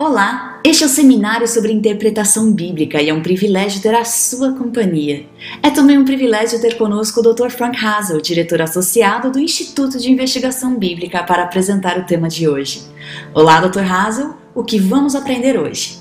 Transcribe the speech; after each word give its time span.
Olá, 0.00 0.60
este 0.62 0.84
é 0.84 0.86
o 0.86 0.88
seminário 0.88 1.48
sobre 1.48 1.72
interpretação 1.72 2.52
bíblica 2.52 3.02
e 3.02 3.08
é 3.08 3.12
um 3.12 3.20
privilégio 3.20 3.82
ter 3.82 3.96
a 3.96 4.04
sua 4.04 4.52
companhia. 4.52 5.26
É 5.60 5.70
também 5.70 5.98
um 5.98 6.04
privilégio 6.04 6.60
ter 6.60 6.78
conosco 6.78 7.18
o 7.18 7.34
Dr. 7.34 7.48
Frank 7.50 7.84
Hazel, 7.84 8.20
diretor 8.20 8.62
associado 8.62 9.32
do 9.32 9.40
Instituto 9.40 9.98
de 9.98 10.08
Investigação 10.08 10.78
Bíblica, 10.78 11.24
para 11.24 11.42
apresentar 11.42 11.98
o 11.98 12.04
tema 12.04 12.28
de 12.28 12.46
hoje. 12.46 12.82
Olá, 13.34 13.60
Dr. 13.60 13.80
Hazel, 13.80 14.36
o 14.54 14.62
que 14.62 14.78
vamos 14.78 15.16
aprender 15.16 15.58
hoje? 15.58 15.98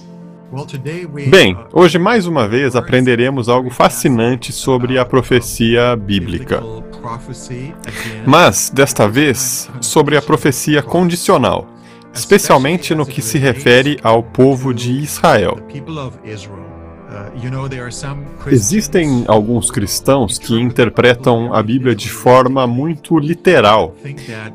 Bem, 1.27 1.57
hoje 1.73 1.97
mais 1.97 2.27
uma 2.27 2.47
vez 2.47 2.75
aprenderemos 2.75 3.49
algo 3.49 3.71
fascinante 3.71 4.53
sobre 4.53 4.99
a 4.99 5.05
profecia 5.05 5.95
bíblica. 5.95 6.61
Mas, 8.27 8.69
desta 8.69 9.07
vez, 9.07 9.67
sobre 9.81 10.15
a 10.15 10.21
profecia 10.21 10.83
condicional 10.83 11.76
especialmente 12.17 12.95
no 12.95 13.05
que 13.05 13.21
se 13.21 13.37
refere 13.37 13.97
ao 14.03 14.23
povo 14.23 14.73
de 14.73 14.91
Israel. 14.91 15.57
Existem 18.47 19.25
alguns 19.27 19.71
cristãos 19.71 20.37
que 20.37 20.59
interpretam 20.59 21.53
a 21.53 21.61
Bíblia 21.61 21.95
de 21.95 22.09
forma 22.09 22.65
muito 22.67 23.17
literal 23.19 23.95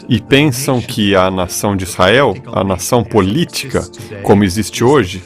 e 0.09 0.21
pensam 0.21 0.81
que 0.81 1.15
a 1.15 1.31
nação 1.31 1.77
de 1.77 1.85
Israel, 1.85 2.37
a 2.53 2.65
nação 2.65 3.05
política, 3.05 3.83
como 4.23 4.45
existe 4.45 4.85
hoje, 4.85 5.23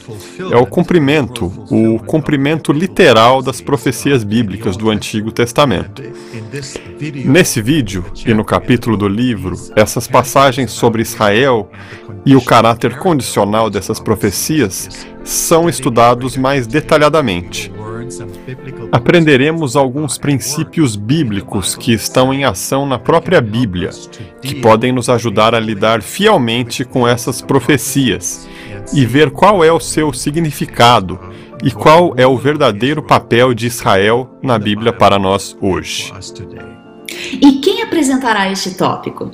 é 0.51 0.57
o 0.57 0.65
cumprimento, 0.65 1.51
o 1.69 1.99
cumprimento 1.99 2.71
literal 2.71 3.41
das 3.41 3.61
profecias 3.61 4.23
bíblicas 4.23 4.75
do 4.75 4.89
Antigo 4.89 5.31
Testamento. 5.31 6.01
Nesse 7.25 7.61
vídeo 7.61 8.05
e 8.25 8.33
no 8.33 8.43
capítulo 8.43 8.97
do 8.97 9.07
livro, 9.07 9.55
essas 9.75 10.07
passagens 10.07 10.71
sobre 10.71 11.01
Israel 11.01 11.69
e 12.25 12.35
o 12.35 12.41
caráter 12.41 12.97
condicional 12.97 13.69
dessas 13.69 13.99
profecias 13.99 15.07
são 15.27 15.67
estudados 15.67 16.37
mais 16.37 16.65
detalhadamente. 16.65 17.71
Aprenderemos 18.91 19.75
alguns 19.75 20.17
princípios 20.17 20.95
bíblicos 20.95 21.75
que 21.75 21.91
estão 21.91 22.33
em 22.33 22.45
ação 22.45 22.85
na 22.85 22.97
própria 22.97 23.41
Bíblia, 23.41 23.89
que 24.41 24.55
podem 24.55 24.91
nos 24.91 25.09
ajudar 25.09 25.53
a 25.53 25.59
lidar 25.59 26.01
fielmente 26.01 26.85
com 26.85 27.07
essas 27.07 27.41
profecias 27.41 28.47
e 28.93 29.05
ver 29.05 29.31
qual 29.31 29.63
é 29.63 29.71
o 29.71 29.79
seu 29.79 30.13
significado 30.13 31.19
e 31.63 31.71
qual 31.71 32.13
é 32.15 32.25
o 32.25 32.37
verdadeiro 32.37 33.03
papel 33.03 33.53
de 33.53 33.67
Israel 33.67 34.29
na 34.41 34.57
Bíblia 34.57 34.93
para 34.93 35.19
nós 35.19 35.57
hoje. 35.61 36.13
E 37.09 37.59
quem 37.61 37.81
apresentará 37.81 38.51
este 38.51 38.75
tópico? 38.75 39.31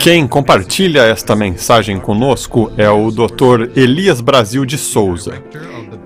Quem 0.00 0.26
compartilha 0.26 1.02
esta 1.02 1.36
mensagem 1.36 2.00
conosco 2.00 2.70
é 2.76 2.88
o 2.90 3.10
Dr. 3.10 3.76
Elias 3.76 4.20
Brasil 4.20 4.64
de 4.64 4.76
Souza. 4.76 5.42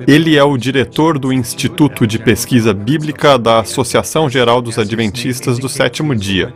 Ele 0.06 0.36
é 0.36 0.44
o 0.44 0.56
diretor 0.56 1.19
do 1.19 1.32
Instituto 1.32 2.06
de 2.06 2.19
Pesquisa 2.19 2.75
Bíblica 2.75 3.38
da 3.38 3.60
Associação 3.60 4.28
Geral 4.28 4.60
dos 4.60 4.78
Adventistas 4.78 5.58
do 5.58 5.69
Sétimo 5.69 6.14
Dia. 6.14 6.52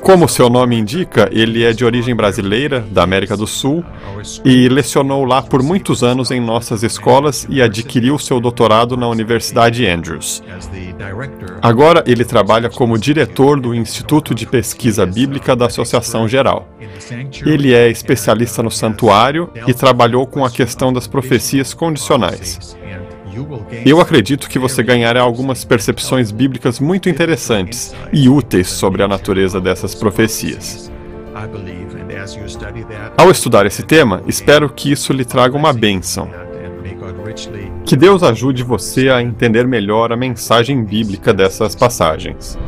Como 0.00 0.28
seu 0.28 0.50
nome 0.50 0.76
indica, 0.76 1.28
ele 1.32 1.64
é 1.64 1.72
de 1.72 1.84
origem 1.84 2.14
brasileira, 2.14 2.80
da 2.80 3.02
América 3.02 3.36
do 3.36 3.46
Sul, 3.46 3.84
e 4.44 4.68
lecionou 4.68 5.24
lá 5.24 5.42
por 5.42 5.62
muitos 5.62 6.02
anos 6.02 6.30
em 6.30 6.40
nossas 6.40 6.82
escolas 6.82 7.46
e 7.48 7.62
adquiriu 7.62 8.18
seu 8.18 8.40
doutorado 8.40 8.96
na 8.96 9.08
Universidade 9.08 9.86
Andrews. 9.86 10.42
Agora 11.62 12.02
ele 12.06 12.24
trabalha 12.24 12.68
como 12.68 12.98
diretor 12.98 13.60
do 13.60 13.74
Instituto 13.74 14.34
de 14.34 14.46
Pesquisa 14.46 15.06
Bíblica 15.06 15.54
da 15.54 15.66
Associação 15.66 16.28
Geral. 16.28 16.68
Ele 17.44 17.72
é 17.72 17.88
especialista 17.90 18.62
no 18.62 18.70
santuário 18.70 19.50
e 19.66 19.74
trabalhou 19.74 20.26
com 20.26 20.44
a 20.44 20.50
questão 20.50 20.92
das 20.92 21.06
profecias 21.06 21.72
condicionais. 21.74 22.76
Eu 23.84 24.00
acredito 24.00 24.48
que 24.48 24.58
você 24.58 24.82
ganhará 24.82 25.20
algumas 25.22 25.64
percepções 25.64 26.30
bíblicas 26.30 26.78
muito 26.80 27.08
interessantes 27.08 27.94
e 28.12 28.28
úteis 28.28 28.68
sobre 28.68 29.02
a 29.02 29.08
natureza 29.08 29.60
dessas 29.60 29.94
profecias. 29.94 30.90
Ao 33.16 33.30
estudar 33.30 33.66
esse 33.66 33.82
tema, 33.82 34.22
espero 34.26 34.68
que 34.70 34.90
isso 34.92 35.12
lhe 35.12 35.24
traga 35.24 35.56
uma 35.56 35.72
bênção. 35.72 36.30
Que 37.84 37.96
Deus 37.96 38.22
ajude 38.22 38.62
você 38.62 39.10
a 39.10 39.20
entender 39.20 39.66
melhor 39.66 40.12
a 40.12 40.16
mensagem 40.16 40.84
bíblica 40.84 41.34
dessas 41.34 41.74
passagens. 41.74 42.58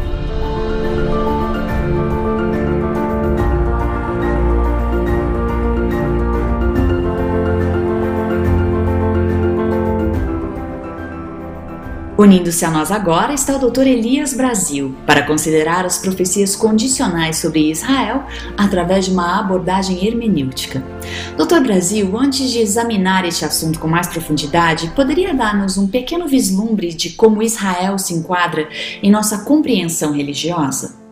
Unindo-se 12.18 12.64
a 12.64 12.70
nós 12.70 12.90
agora 12.90 13.34
está 13.34 13.56
o 13.56 13.70
Dr. 13.70 13.86
Elias 13.86 14.32
Brasil, 14.32 14.96
para 15.04 15.22
considerar 15.26 15.84
as 15.84 15.98
profecias 15.98 16.56
condicionais 16.56 17.36
sobre 17.36 17.70
Israel 17.70 18.24
através 18.56 19.04
de 19.04 19.10
uma 19.10 19.38
abordagem 19.38 20.06
hermenêutica. 20.06 20.82
Dr. 21.36 21.60
Brasil, 21.60 22.16
antes 22.16 22.50
de 22.50 22.58
examinar 22.58 23.26
este 23.26 23.44
assunto 23.44 23.78
com 23.78 23.86
mais 23.86 24.06
profundidade, 24.06 24.90
poderia 24.96 25.34
dar-nos 25.34 25.76
um 25.76 25.86
pequeno 25.86 26.26
vislumbre 26.26 26.94
de 26.94 27.10
como 27.10 27.42
Israel 27.42 27.98
se 27.98 28.14
enquadra 28.14 28.66
em 29.02 29.10
nossa 29.10 29.44
compreensão 29.44 30.12
religiosa? 30.12 31.05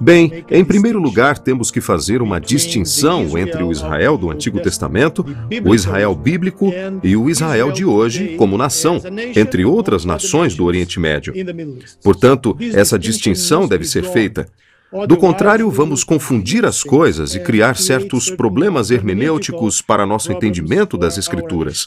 Bem, 0.00 0.44
em 0.50 0.64
primeiro 0.64 1.00
lugar, 1.00 1.38
temos 1.38 1.70
que 1.70 1.80
fazer 1.80 2.20
uma 2.20 2.40
distinção 2.40 3.36
entre 3.38 3.62
o 3.62 3.72
Israel 3.72 4.18
do 4.18 4.30
Antigo 4.30 4.60
Testamento, 4.60 5.24
o 5.64 5.74
Israel 5.74 6.14
bíblico 6.14 6.72
e 7.02 7.16
o 7.16 7.30
Israel 7.30 7.72
de 7.72 7.84
hoje 7.84 8.36
como 8.36 8.58
nação, 8.58 9.00
entre 9.34 9.64
outras 9.64 10.04
nações 10.04 10.54
do 10.54 10.64
Oriente 10.64 11.00
Médio. 11.00 11.32
Portanto, 12.02 12.56
essa 12.74 12.98
distinção 12.98 13.66
deve 13.66 13.84
ser 13.84 14.04
feita. 14.04 14.46
Do 15.08 15.16
contrário, 15.16 15.68
vamos 15.68 16.04
confundir 16.04 16.64
as 16.64 16.82
coisas 16.82 17.34
e 17.34 17.40
criar 17.40 17.76
certos 17.76 18.30
problemas 18.30 18.90
hermenêuticos 18.90 19.82
para 19.82 20.06
nosso 20.06 20.32
entendimento 20.32 20.96
das 20.96 21.18
Escrituras. 21.18 21.86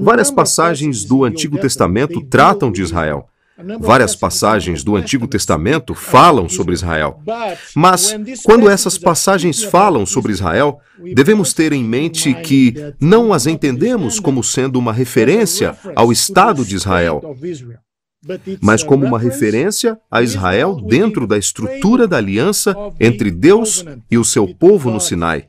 Várias 0.00 0.30
passagens 0.30 1.04
do 1.04 1.24
Antigo 1.24 1.58
Testamento 1.58 2.22
tratam 2.22 2.70
de 2.70 2.80
Israel. 2.80 3.28
Várias 3.80 4.14
passagens 4.14 4.84
do 4.84 4.96
Antigo 4.96 5.26
Testamento 5.26 5.94
falam 5.94 6.48
sobre 6.48 6.74
Israel. 6.74 7.20
Mas, 7.74 8.14
quando 8.44 8.68
essas 8.68 8.98
passagens 8.98 9.62
falam 9.62 10.04
sobre 10.04 10.32
Israel, 10.32 10.78
devemos 11.14 11.54
ter 11.54 11.72
em 11.72 11.82
mente 11.82 12.34
que 12.34 12.74
não 13.00 13.32
as 13.32 13.46
entendemos 13.46 14.20
como 14.20 14.44
sendo 14.44 14.78
uma 14.78 14.92
referência 14.92 15.76
ao 15.94 16.12
Estado 16.12 16.64
de 16.64 16.74
Israel, 16.74 17.22
mas 18.60 18.82
como 18.82 19.06
uma 19.06 19.18
referência 19.18 19.98
a 20.10 20.20
Israel 20.20 20.74
dentro 20.74 21.26
da 21.26 21.38
estrutura 21.38 22.06
da 22.06 22.18
aliança 22.18 22.76
entre 23.00 23.30
Deus 23.30 23.84
e 24.10 24.18
o 24.18 24.24
seu 24.24 24.46
povo 24.54 24.90
no 24.90 25.00
Sinai 25.00 25.46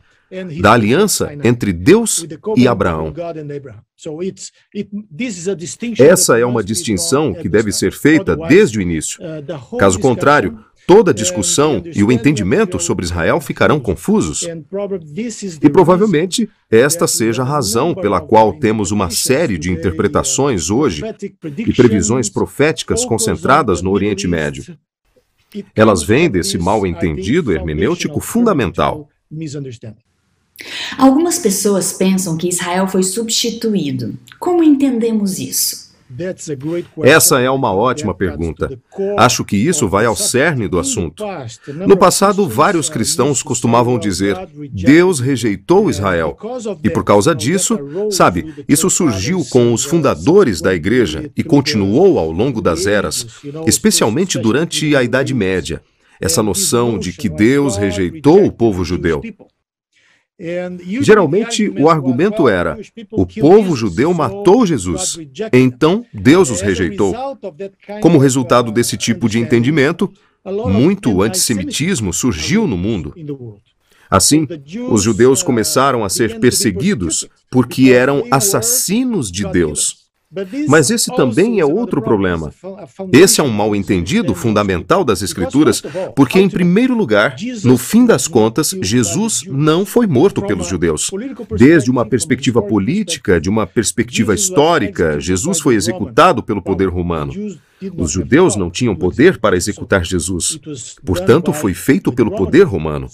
da 0.62 0.74
aliança 0.74 1.36
entre 1.44 1.72
Deus 1.72 2.26
e 2.56 2.68
Abraão. 2.68 3.14
Essa 6.00 6.38
é 6.38 6.46
uma 6.46 6.64
distinção 6.64 7.34
que 7.34 7.50
deve 7.50 7.72
ser 7.72 7.92
feita 7.92 8.36
desde 8.36 8.80
o 8.80 8.82
início. 8.82 9.20
Caso 9.80 10.00
contrário, 10.00 10.60
toda 10.86 11.12
a 11.12 11.14
discussão 11.14 11.82
e 11.86 12.04
o 12.04 12.12
entendimento 12.12 12.80
sobre 12.80 13.06
Israel 13.06 13.42
ficarão 13.42 13.80
confusos. 13.80 14.48
E 15.62 15.70
provavelmente 15.70 16.50
esta 16.70 17.08
seja 17.08 17.42
a 17.42 17.46
razão 17.46 17.96
pela 17.96 18.22
qual 18.22 18.54
temos 18.54 18.92
uma 18.92 19.10
série 19.10 19.58
de 19.58 19.72
interpretações 19.72 20.70
hoje 20.70 21.04
e 21.58 21.74
previsões 21.74 22.30
proféticas 22.30 23.04
concentradas 23.04 23.82
no 23.82 23.92
Oriente 23.92 24.28
Médio. 24.28 24.78
Elas 25.76 26.04
vêm 26.04 26.30
desse 26.30 26.58
mal 26.58 26.86
entendido 26.86 27.52
hermenêutico 27.52 28.20
fundamental. 28.20 29.10
Algumas 30.98 31.38
pessoas 31.40 31.94
pensam 31.94 32.38
que 32.38 32.50
Israel 32.50 32.88
foi 32.88 33.04
substituído. 33.04 34.18
Como 34.40 34.64
entendemos 34.64 35.40
isso? 35.40 35.88
Essa 37.04 37.42
é 37.42 37.50
uma 37.50 37.74
ótima 37.74 38.14
pergunta. 38.14 38.80
Acho 39.18 39.44
que 39.44 39.58
isso 39.58 39.90
vai 39.90 40.06
ao 40.06 40.16
cerne 40.16 40.68
do 40.68 40.80
assunto. 40.80 41.24
No 41.86 41.98
passado, 41.98 42.48
vários 42.48 42.90
cristãos 42.90 43.44
costumavam 43.44 44.00
dizer: 44.00 44.38
Deus 44.72 45.20
rejeitou 45.20 45.90
Israel. 45.90 46.38
E 46.82 46.90
por 46.90 47.04
causa 47.04 47.36
disso, 47.36 47.78
sabe, 48.10 48.64
isso 48.70 48.90
surgiu 48.90 49.44
com 49.50 49.74
os 49.74 49.84
fundadores 49.84 50.62
da 50.62 50.74
igreja 50.74 51.30
e 51.36 51.44
continuou 51.44 52.18
ao 52.18 52.32
longo 52.32 52.62
das 52.62 52.88
eras, 52.88 53.28
especialmente 53.66 54.40
durante 54.40 54.96
a 54.96 55.04
Idade 55.04 55.34
Média. 55.34 55.82
Essa 56.22 56.42
noção 56.42 56.98
de 56.98 57.12
que 57.12 57.30
Deus 57.30 57.76
rejeitou 57.76 58.46
o 58.46 58.52
povo 58.52 58.84
judeu. 58.84 59.22
Geralmente, 61.02 61.68
o 61.68 61.90
argumento 61.90 62.48
era: 62.48 62.78
o 63.12 63.26
povo 63.26 63.76
judeu 63.76 64.14
matou 64.14 64.66
Jesus, 64.66 65.18
então 65.52 66.06
Deus 66.14 66.52
os 66.52 66.62
rejeitou. 66.62 67.16
Como 68.02 68.20
resultado 68.20 68.72
desse 68.72 68.96
tipo 68.98 69.28
de 69.28 69.40
entendimento, 69.40 70.12
muito 70.46 71.24
antissemitismo 71.24 72.14
surgiu 72.14 72.68
no 72.68 72.78
mundo. 72.78 73.16
Assim, 74.10 74.48
os 74.90 75.04
judeus 75.04 75.44
começaram 75.44 76.06
a 76.06 76.10
ser 76.10 76.40
perseguidos 76.40 77.28
porque 77.50 77.92
eram 77.92 78.24
assassinos 78.32 79.32
de 79.32 79.46
Deus. 79.52 79.97
Mas 80.68 80.90
esse 80.90 81.14
também 81.16 81.60
é 81.60 81.66
outro 81.66 82.02
problema. 82.02 82.52
Esse 83.14 83.40
é 83.40 83.44
um 83.44 83.50
mal-entendido 83.50 84.36
fundamental 84.36 85.04
das 85.04 85.22
Escrituras, 85.22 85.82
porque, 86.16 86.40
em 86.40 86.50
primeiro 86.50 86.94
lugar, 86.94 87.36
no 87.64 87.78
fim 87.78 88.06
das 88.06 88.28
contas, 88.28 88.76
Jesus 88.82 89.44
não 89.48 89.86
foi 89.86 90.06
morto 90.06 90.42
pelos 90.42 90.68
judeus. 90.68 91.10
Desde 91.58 91.90
uma 91.90 92.06
perspectiva 92.06 92.62
política, 92.62 93.40
de 93.40 93.50
uma 93.50 93.66
perspectiva 93.66 94.36
histórica, 94.36 95.20
Jesus 95.20 95.60
foi 95.60 95.76
executado 95.76 96.44
pelo 96.44 96.62
poder 96.62 96.90
romano. 96.90 97.32
Os 97.98 98.12
judeus 98.12 98.56
não 98.56 98.70
tinham 98.70 98.96
poder 98.96 99.38
para 99.38 99.56
executar 99.56 100.04
Jesus. 100.04 100.60
Portanto, 101.06 101.54
foi 101.54 101.74
feito 101.74 102.12
pelo 102.12 102.32
poder 102.32 102.64
romano. 102.64 103.08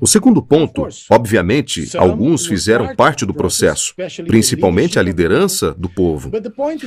O 0.00 0.06
segundo 0.06 0.42
ponto, 0.42 0.86
obviamente, 1.10 1.96
alguns 1.96 2.46
fizeram 2.46 2.94
parte 2.94 3.24
do 3.24 3.34
processo, 3.34 3.94
principalmente 4.26 4.98
a 4.98 5.02
liderança 5.02 5.72
do 5.72 5.88
povo. 5.88 6.30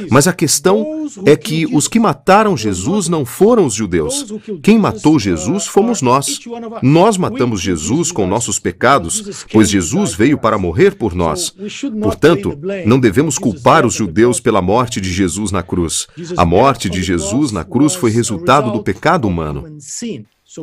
Mas 0.10 0.28
a 0.28 0.34
questão 0.34 1.08
é 1.26 1.36
que 1.36 1.66
os 1.66 1.88
que 1.88 2.00
mataram 2.00 2.58
Jesus 2.58 3.08
não 3.08 3.26
foram 3.26 3.66
os 3.66 3.74
judeus. 3.74 4.26
Quem 4.62 4.78
matou 4.78 5.18
Jesus 5.18 5.68
fomos 5.68 6.02
nós. 6.02 6.40
Nós 6.82 7.18
matamos 7.18 7.62
Jesus 7.62 8.12
com 8.12 8.28
nossos 8.28 8.60
pecados, 8.60 9.46
pois 9.52 9.70
Jesus 9.70 10.14
veio 10.14 10.38
para 10.38 10.58
morrer 10.58 10.96
por 10.96 11.16
nós. 11.16 11.54
Portanto, 12.02 12.58
não 12.86 13.00
devemos 13.00 13.38
culpar 13.38 13.86
os 13.86 13.94
judeus 13.94 14.40
pela 14.40 14.62
morte 14.62 15.00
de 15.00 15.12
Jesus 15.12 15.52
na 15.52 15.64
cruz. 15.64 16.08
A 16.36 16.46
morte 16.46 16.89
de 16.90 17.02
Jesus 17.02 17.52
na 17.52 17.64
cruz 17.64 17.96
foi 17.96 18.12
resultado 18.12 18.72
do 18.72 18.84
pecado 18.84 19.28
humano. 19.28 19.78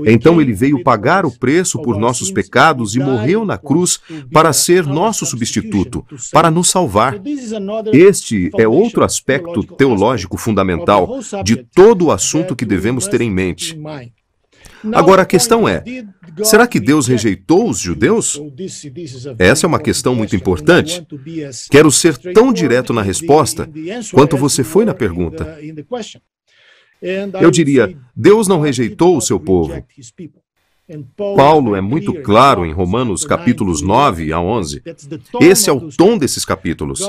Então 0.05 0.41
ele 0.41 0.53
veio 0.53 0.83
pagar 0.83 1.25
o 1.25 1.31
preço 1.31 1.81
por 1.81 1.97
nossos 1.97 2.31
pecados 2.33 2.97
e 2.97 2.99
morreu 2.99 3.45
na 3.45 3.57
cruz 3.57 4.01
para 4.33 4.53
ser 4.53 4.85
nosso 4.85 5.25
substituto, 5.25 6.05
para 6.33 6.51
nos 6.51 6.69
salvar. 6.69 7.21
Este 7.93 8.51
é 8.59 8.67
outro 8.67 9.05
aspecto 9.05 9.63
teológico 9.63 10.37
fundamental 10.37 11.21
de 11.45 11.57
todo 11.57 12.07
o 12.07 12.11
assunto 12.11 12.57
que 12.57 12.65
devemos 12.65 13.07
ter 13.07 13.21
em 13.21 13.31
mente. 13.31 13.79
Agora 14.93 15.23
a 15.23 15.27
questão 15.27 15.69
é: 15.69 15.83
será 16.43 16.67
que 16.67 16.81
Deus 16.81 17.07
rejeitou 17.07 17.69
os 17.69 17.79
judeus? 17.79 18.41
Essa 19.39 19.67
é 19.67 19.69
uma 19.69 19.81
questão 19.81 20.15
muito 20.15 20.37
importante. 20.37 21.07
Quero 21.71 21.91
ser 21.91 22.17
tão 22.17 22.53
direto 22.53 22.93
na 22.93 23.03
resposta 23.03 23.69
quanto 24.13 24.37
você 24.37 24.63
foi 24.63 24.85
na 24.85 24.95
pergunta. 24.95 25.59
Eu 27.41 27.51
diria: 27.51 27.97
Deus 28.15 28.49
não 28.49 28.61
rejeitou 28.61 29.17
o 29.17 29.21
seu 29.21 29.39
povo. 29.39 29.85
Paulo 31.17 31.75
é 31.75 31.81
muito 31.81 32.15
claro 32.23 32.65
em 32.65 32.73
Romanos 32.73 33.25
capítulos 33.25 33.83
9 33.83 34.33
a 34.33 34.41
11. 34.41 34.83
Esse 35.41 35.69
é 35.69 35.73
o 35.73 35.89
tom 35.91 36.17
desses 36.17 36.45
capítulos. 36.45 37.01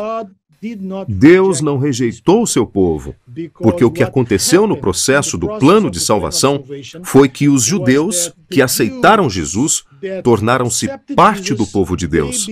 Deus 1.07 1.61
não 1.61 1.77
rejeitou 1.77 2.41
o 2.41 2.47
seu 2.47 2.65
povo, 2.65 3.15
porque 3.59 3.83
o 3.83 3.91
que 3.91 4.03
aconteceu 4.03 4.65
no 4.65 4.77
processo 4.77 5.37
do 5.37 5.47
plano 5.59 5.91
de 5.91 5.99
salvação 5.99 6.63
foi 7.03 7.29
que 7.29 7.47
os 7.47 7.63
judeus 7.63 8.33
que 8.49 8.61
aceitaram 8.61 9.29
Jesus 9.29 9.83
tornaram-se 10.23 10.89
parte 11.15 11.53
do 11.53 11.65
povo 11.67 11.95
de 11.95 12.07
Deus. 12.07 12.47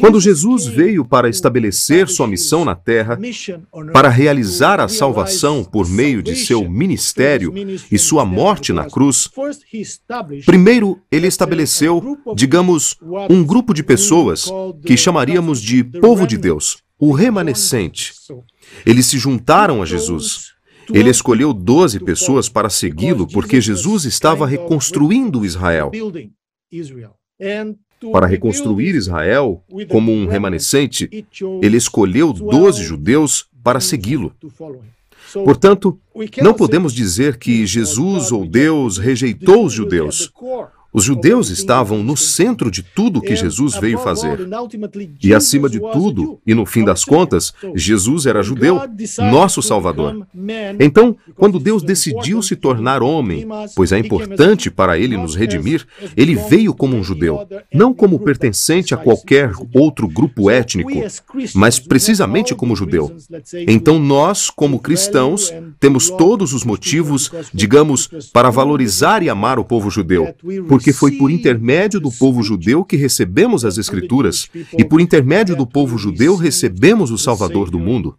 Quando 0.00 0.20
Jesus 0.20 0.66
veio 0.66 1.04
para 1.04 1.28
estabelecer 1.28 2.08
sua 2.08 2.28
missão 2.28 2.64
na 2.64 2.76
terra, 2.76 3.18
para 3.92 4.08
realizar 4.08 4.78
a 4.78 4.86
salvação 4.86 5.64
por 5.64 5.88
meio 5.88 6.22
de 6.22 6.36
seu 6.36 6.68
ministério 6.70 7.52
e 7.90 7.98
sua 7.98 8.24
morte 8.24 8.72
na 8.72 8.88
cruz, 8.88 9.28
primeiro 10.46 11.02
ele 11.10 11.26
estabeleceu, 11.26 12.16
digamos, 12.36 12.96
um 13.28 13.42
grupo 13.42 13.74
de 13.74 13.82
pessoas 13.82 14.48
que 14.86 14.96
chamaríamos 14.96 15.60
de 15.60 15.82
povo 15.82 16.24
de 16.24 16.38
Deus, 16.38 16.78
o 16.96 17.10
remanescente. 17.10 18.14
Eles 18.86 19.06
se 19.06 19.18
juntaram 19.18 19.82
a 19.82 19.86
Jesus. 19.86 20.52
Ele 20.94 21.10
escolheu 21.10 21.52
doze 21.52 21.98
pessoas 21.98 22.48
para 22.48 22.70
segui-lo 22.70 23.26
porque 23.26 23.60
Jesus 23.60 24.04
estava 24.04 24.46
reconstruindo 24.46 25.44
Israel. 25.44 25.90
Para 28.12 28.26
reconstruir 28.26 28.94
Israel 28.94 29.62
como 29.88 30.12
um 30.12 30.26
remanescente, 30.26 31.08
ele 31.62 31.76
escolheu 31.76 32.32
doze 32.32 32.82
judeus 32.82 33.48
para 33.62 33.80
segui-lo. 33.80 34.32
Portanto, 35.44 35.98
não 36.40 36.54
podemos 36.54 36.92
dizer 36.92 37.36
que 37.36 37.66
Jesus 37.66 38.32
ou 38.32 38.46
Deus 38.46 38.98
rejeitou 38.98 39.64
os 39.64 39.72
judeus. 39.72 40.32
Os 40.92 41.04
judeus 41.04 41.50
estavam 41.50 42.02
no 42.02 42.16
centro 42.16 42.70
de 42.70 42.82
tudo 42.82 43.20
que 43.20 43.36
Jesus 43.36 43.76
veio 43.76 43.98
fazer. 43.98 44.48
E 45.22 45.34
acima 45.34 45.68
de 45.68 45.78
tudo, 45.78 46.40
e 46.46 46.54
no 46.54 46.64
fim 46.64 46.82
das 46.84 47.04
contas, 47.04 47.52
Jesus 47.74 48.24
era 48.24 48.42
judeu, 48.42 48.80
nosso 49.30 49.60
Salvador. 49.60 50.26
Então, 50.80 51.16
quando 51.36 51.58
Deus 51.58 51.82
decidiu 51.82 52.40
se 52.42 52.56
tornar 52.56 53.02
homem, 53.02 53.46
pois 53.76 53.92
é 53.92 53.98
importante 53.98 54.70
para 54.70 54.98
ele 54.98 55.16
nos 55.16 55.34
redimir, 55.34 55.86
ele 56.16 56.34
veio 56.34 56.72
como 56.72 56.96
um 56.96 57.04
judeu, 57.04 57.46
não 57.72 57.92
como 57.92 58.18
pertencente 58.18 58.94
a 58.94 58.96
qualquer 58.96 59.52
outro 59.74 60.08
grupo 60.08 60.50
étnico, 60.50 60.90
mas 61.54 61.78
precisamente 61.78 62.54
como 62.54 62.74
judeu. 62.74 63.14
Então, 63.66 63.98
nós, 63.98 64.48
como 64.48 64.78
cristãos, 64.78 65.52
temos 65.78 66.08
todos 66.08 66.54
os 66.54 66.64
motivos, 66.64 67.30
digamos, 67.52 68.08
para 68.32 68.50
valorizar 68.50 69.22
e 69.22 69.28
amar 69.28 69.58
o 69.58 69.64
povo 69.64 69.90
judeu, 69.90 70.34
porque 70.78 70.92
foi 70.92 71.10
por 71.10 71.28
intermédio 71.28 71.98
do 71.98 72.08
povo 72.08 72.40
judeu 72.40 72.84
que 72.84 72.96
recebemos 72.96 73.64
as 73.64 73.78
Escrituras, 73.78 74.48
e 74.78 74.84
por 74.84 75.00
intermédio 75.00 75.56
do 75.56 75.66
povo 75.66 75.98
judeu 75.98 76.36
recebemos 76.36 77.10
o 77.10 77.18
Salvador 77.18 77.68
do 77.68 77.80
mundo. 77.80 78.16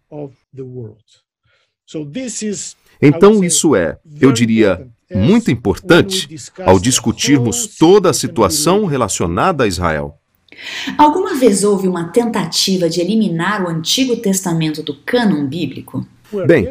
Então, 3.01 3.41
isso 3.41 3.77
é, 3.77 3.97
eu 4.19 4.33
diria, 4.33 4.85
muito 5.09 5.49
importante 5.49 6.27
ao 6.65 6.77
discutirmos 6.77 7.77
toda 7.77 8.09
a 8.09 8.13
situação 8.13 8.85
relacionada 8.85 9.63
a 9.63 9.67
Israel. 9.67 10.15
Alguma 10.97 11.35
vez 11.35 11.63
houve 11.63 11.87
uma 11.87 12.09
tentativa 12.09 12.89
de 12.89 12.99
eliminar 12.99 13.63
o 13.63 13.69
Antigo 13.69 14.17
Testamento 14.17 14.83
do 14.83 14.93
cânon 14.93 15.47
bíblico? 15.47 16.05
Bem, 16.45 16.67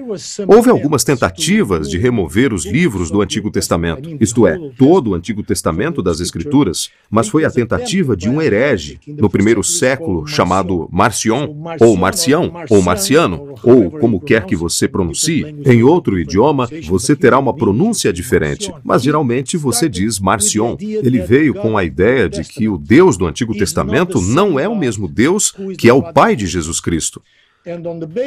houve 0.46 0.70
algumas 0.70 1.02
tentativas 1.02 1.88
de 1.88 1.98
remover 1.98 2.52
os 2.52 2.64
livros 2.64 3.10
do 3.10 3.20
Antigo 3.20 3.50
Testamento, 3.50 4.16
isto 4.20 4.46
é, 4.46 4.58
todo 4.76 5.10
o 5.10 5.14
Antigo 5.14 5.42
Testamento 5.42 6.02
das 6.02 6.20
Escrituras, 6.20 6.90
mas 7.10 7.28
foi 7.28 7.44
a 7.44 7.50
tentativa 7.50 8.16
de 8.16 8.28
um 8.28 8.40
herege 8.40 9.00
no 9.06 9.28
primeiro 9.28 9.64
século 9.64 10.26
chamado 10.26 10.88
Marcion, 10.92 11.48
ou 11.80 11.96
Marcião, 11.96 12.52
ou 12.70 12.82
Marciano, 12.82 13.54
ou 13.62 13.90
como 13.90 14.20
quer 14.20 14.44
que 14.46 14.54
você 14.54 14.86
pronuncie. 14.86 15.44
Em 15.64 15.82
outro 15.82 16.18
idioma, 16.18 16.68
você 16.86 17.16
terá 17.16 17.38
uma 17.38 17.54
pronúncia 17.54 18.12
diferente, 18.12 18.72
mas 18.84 19.02
geralmente 19.02 19.56
você 19.56 19.88
diz 19.88 20.18
Marcion. 20.18 20.76
Ele 20.80 21.20
veio 21.20 21.54
com 21.54 21.76
a 21.76 21.84
ideia 21.84 22.28
de 22.28 22.44
que 22.44 22.68
o 22.68 22.78
Deus 22.78 23.16
do 23.16 23.26
Antigo 23.26 23.56
Testamento 23.56 24.20
não 24.20 24.58
é 24.58 24.68
o 24.68 24.76
mesmo 24.76 25.08
Deus 25.08 25.54
que 25.76 25.88
é 25.88 25.92
o 25.92 26.12
Pai 26.12 26.36
de 26.36 26.46
Jesus 26.46 26.80
Cristo. 26.80 27.22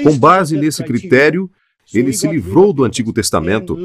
Com 0.03 0.17
base 0.17 0.57
nesse 0.57 0.83
critério, 0.83 1.49
ele 1.93 2.13
se 2.13 2.27
livrou 2.27 2.71
do 2.71 2.83
Antigo 2.83 3.11
Testamento 3.11 3.77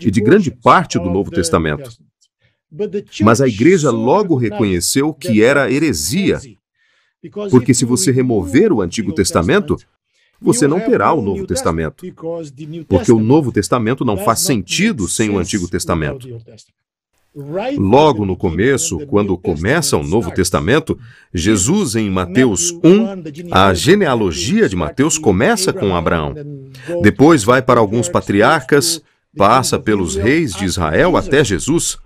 e 0.00 0.10
de 0.10 0.20
grande 0.20 0.50
parte 0.50 0.98
do 0.98 1.10
Novo 1.10 1.30
Testamento. 1.30 1.90
Mas 3.22 3.40
a 3.40 3.48
igreja 3.48 3.90
logo 3.90 4.34
reconheceu 4.34 5.14
que 5.14 5.42
era 5.42 5.70
heresia, 5.70 6.40
porque 7.50 7.72
se 7.72 7.84
você 7.84 8.10
remover 8.10 8.72
o 8.72 8.82
Antigo 8.82 9.12
Testamento, 9.12 9.76
você 10.40 10.68
não 10.68 10.80
terá 10.80 11.12
o 11.12 11.22
Novo 11.22 11.46
Testamento, 11.46 12.04
porque 12.88 13.12
o 13.12 13.20
Novo 13.20 13.50
Testamento 13.52 14.04
não 14.04 14.18
faz 14.18 14.40
sentido 14.40 15.08
sem 15.08 15.30
o 15.30 15.38
Antigo 15.38 15.68
Testamento. 15.68 16.28
Logo 17.76 18.24
no 18.24 18.34
começo, 18.34 18.98
quando 19.06 19.36
começa 19.36 19.96
o 19.96 20.02
Novo 20.02 20.30
Testamento, 20.30 20.98
Jesus, 21.34 21.94
em 21.94 22.10
Mateus 22.10 22.72
1, 22.82 23.50
a 23.52 23.74
genealogia 23.74 24.68
de 24.68 24.74
Mateus 24.74 25.18
começa 25.18 25.70
com 25.70 25.94
Abraão. 25.94 26.34
Depois 27.02 27.44
vai 27.44 27.60
para 27.60 27.78
alguns 27.78 28.08
patriarcas, 28.08 29.02
passa 29.36 29.78
pelos 29.78 30.16
reis 30.16 30.54
de 30.54 30.64
Israel 30.64 31.14
até 31.14 31.44
Jesus. 31.44 31.98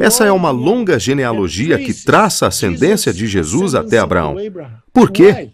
Essa 0.00 0.26
é 0.26 0.32
uma 0.32 0.50
longa 0.50 0.98
genealogia 0.98 1.78
que 1.78 1.94
traça 1.94 2.44
a 2.44 2.48
ascendência 2.48 3.14
de 3.14 3.26
Jesus 3.26 3.74
até 3.74 3.98
Abraão. 3.98 4.36
Por 4.92 5.10
quê? 5.10 5.52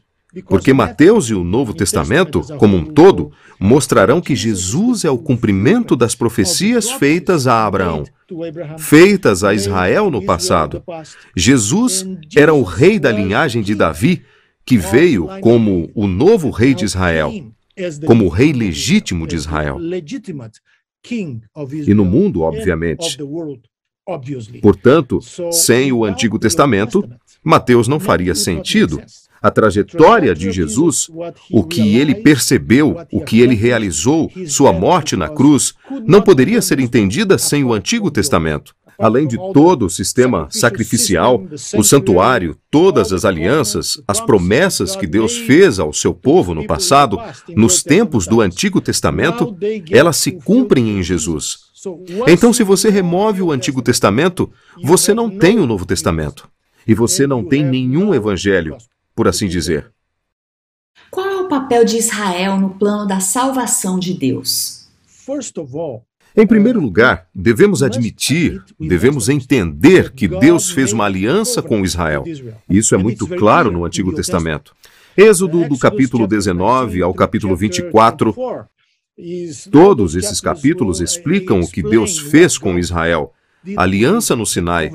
Porque 0.48 0.72
Mateus 0.72 1.26
e 1.26 1.34
o 1.34 1.44
Novo 1.44 1.74
Testamento, 1.74 2.40
como 2.56 2.76
um 2.76 2.84
todo, 2.84 3.30
mostrarão 3.60 4.20
que 4.20 4.34
Jesus 4.34 5.04
é 5.04 5.10
o 5.10 5.18
cumprimento 5.18 5.94
das 5.94 6.14
profecias 6.14 6.90
feitas 6.90 7.46
a 7.46 7.66
Abraão, 7.66 8.04
feitas 8.78 9.44
a 9.44 9.54
Israel 9.54 10.10
no 10.10 10.24
passado. 10.24 10.82
Jesus 11.36 12.06
era 12.36 12.52
o 12.52 12.62
rei 12.62 12.98
da 12.98 13.10
linhagem 13.10 13.62
de 13.62 13.74
Davi, 13.74 14.22
que 14.64 14.76
veio 14.76 15.28
como 15.40 15.90
o 15.94 16.06
novo 16.06 16.50
rei 16.50 16.74
de 16.74 16.84
Israel, 16.84 17.32
como 18.06 18.26
o 18.26 18.28
rei 18.28 18.52
legítimo 18.52 19.26
de 19.26 19.36
Israel. 19.36 19.78
E 21.86 21.94
no 21.94 22.04
mundo, 22.04 22.42
obviamente. 22.42 23.18
Portanto, 24.60 25.20
sem 25.52 25.92
o 25.92 26.04
Antigo 26.04 26.38
Testamento, 26.38 27.08
Mateus 27.42 27.88
não 27.88 28.00
faria 28.00 28.34
sentido. 28.34 29.02
A 29.42 29.50
trajetória 29.50 30.34
de 30.34 30.52
Jesus, 30.52 31.10
o 31.50 31.64
que 31.64 31.96
ele 31.96 32.14
percebeu, 32.14 32.96
o 33.12 33.20
que 33.20 33.40
ele 33.40 33.54
realizou, 33.54 34.30
sua 34.46 34.72
morte 34.72 35.16
na 35.16 35.28
cruz, 35.28 35.74
não 36.06 36.22
poderia 36.22 36.62
ser 36.62 36.78
entendida 36.78 37.36
sem 37.36 37.64
o 37.64 37.72
Antigo 37.72 38.10
Testamento. 38.10 38.72
Além 38.98 39.26
de 39.26 39.36
todo 39.52 39.86
o 39.86 39.90
sistema 39.90 40.46
sacrificial, 40.48 41.42
o 41.74 41.82
santuário, 41.82 42.56
todas 42.70 43.12
as 43.12 43.24
alianças, 43.24 44.00
as 44.06 44.20
promessas 44.20 44.94
que 44.94 45.08
Deus 45.08 45.36
fez 45.38 45.80
ao 45.80 45.92
seu 45.92 46.14
povo 46.14 46.54
no 46.54 46.66
passado, 46.66 47.18
nos 47.48 47.82
tempos 47.82 48.28
do 48.28 48.40
Antigo 48.40 48.80
Testamento, 48.80 49.56
elas 49.90 50.18
se 50.18 50.30
cumprem 50.30 50.98
em 50.98 51.02
Jesus. 51.02 51.72
Então, 52.28 52.52
se 52.52 52.62
você 52.62 52.90
remove 52.90 53.42
o 53.42 53.50
Antigo 53.50 53.82
Testamento, 53.82 54.48
você 54.84 55.12
não 55.12 55.28
tem 55.28 55.58
o 55.58 55.66
Novo 55.66 55.84
Testamento. 55.84 56.48
E 56.86 56.94
você 56.94 57.26
não 57.26 57.44
tem 57.44 57.64
nenhum 57.64 58.14
evangelho, 58.14 58.76
por 59.14 59.28
assim 59.28 59.48
dizer. 59.48 59.90
Qual 61.10 61.26
é 61.26 61.40
o 61.40 61.48
papel 61.48 61.84
de 61.84 61.98
Israel 61.98 62.58
no 62.58 62.70
plano 62.70 63.06
da 63.06 63.20
salvação 63.20 63.98
de 63.98 64.14
Deus? 64.14 64.88
Em 66.34 66.46
primeiro 66.46 66.80
lugar, 66.80 67.26
devemos 67.34 67.82
admitir, 67.82 68.62
devemos 68.80 69.28
entender 69.28 70.12
que 70.12 70.26
Deus 70.26 70.70
fez 70.70 70.92
uma 70.92 71.04
aliança 71.04 71.60
com 71.60 71.84
Israel. 71.84 72.24
Isso 72.68 72.94
é 72.94 72.98
muito 72.98 73.26
claro 73.26 73.70
no 73.70 73.84
Antigo 73.84 74.14
Testamento. 74.14 74.74
Êxodo 75.14 75.68
do 75.68 75.78
capítulo 75.78 76.26
19 76.26 77.02
ao 77.02 77.12
capítulo 77.12 77.54
24. 77.54 78.34
Todos 79.70 80.14
esses 80.14 80.40
capítulos 80.40 81.02
explicam 81.02 81.60
o 81.60 81.70
que 81.70 81.82
Deus 81.82 82.18
fez 82.18 82.56
com 82.56 82.78
Israel. 82.78 83.34
Aliança 83.76 84.34
no 84.34 84.46
Sinai, 84.46 84.90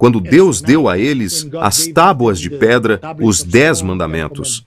quando 0.00 0.18
Deus 0.18 0.62
deu 0.62 0.88
a 0.88 0.96
eles 0.96 1.46
as 1.60 1.86
tábuas 1.86 2.40
de 2.40 2.48
pedra, 2.48 2.98
os 3.20 3.42
dez 3.42 3.82
mandamentos. 3.82 4.64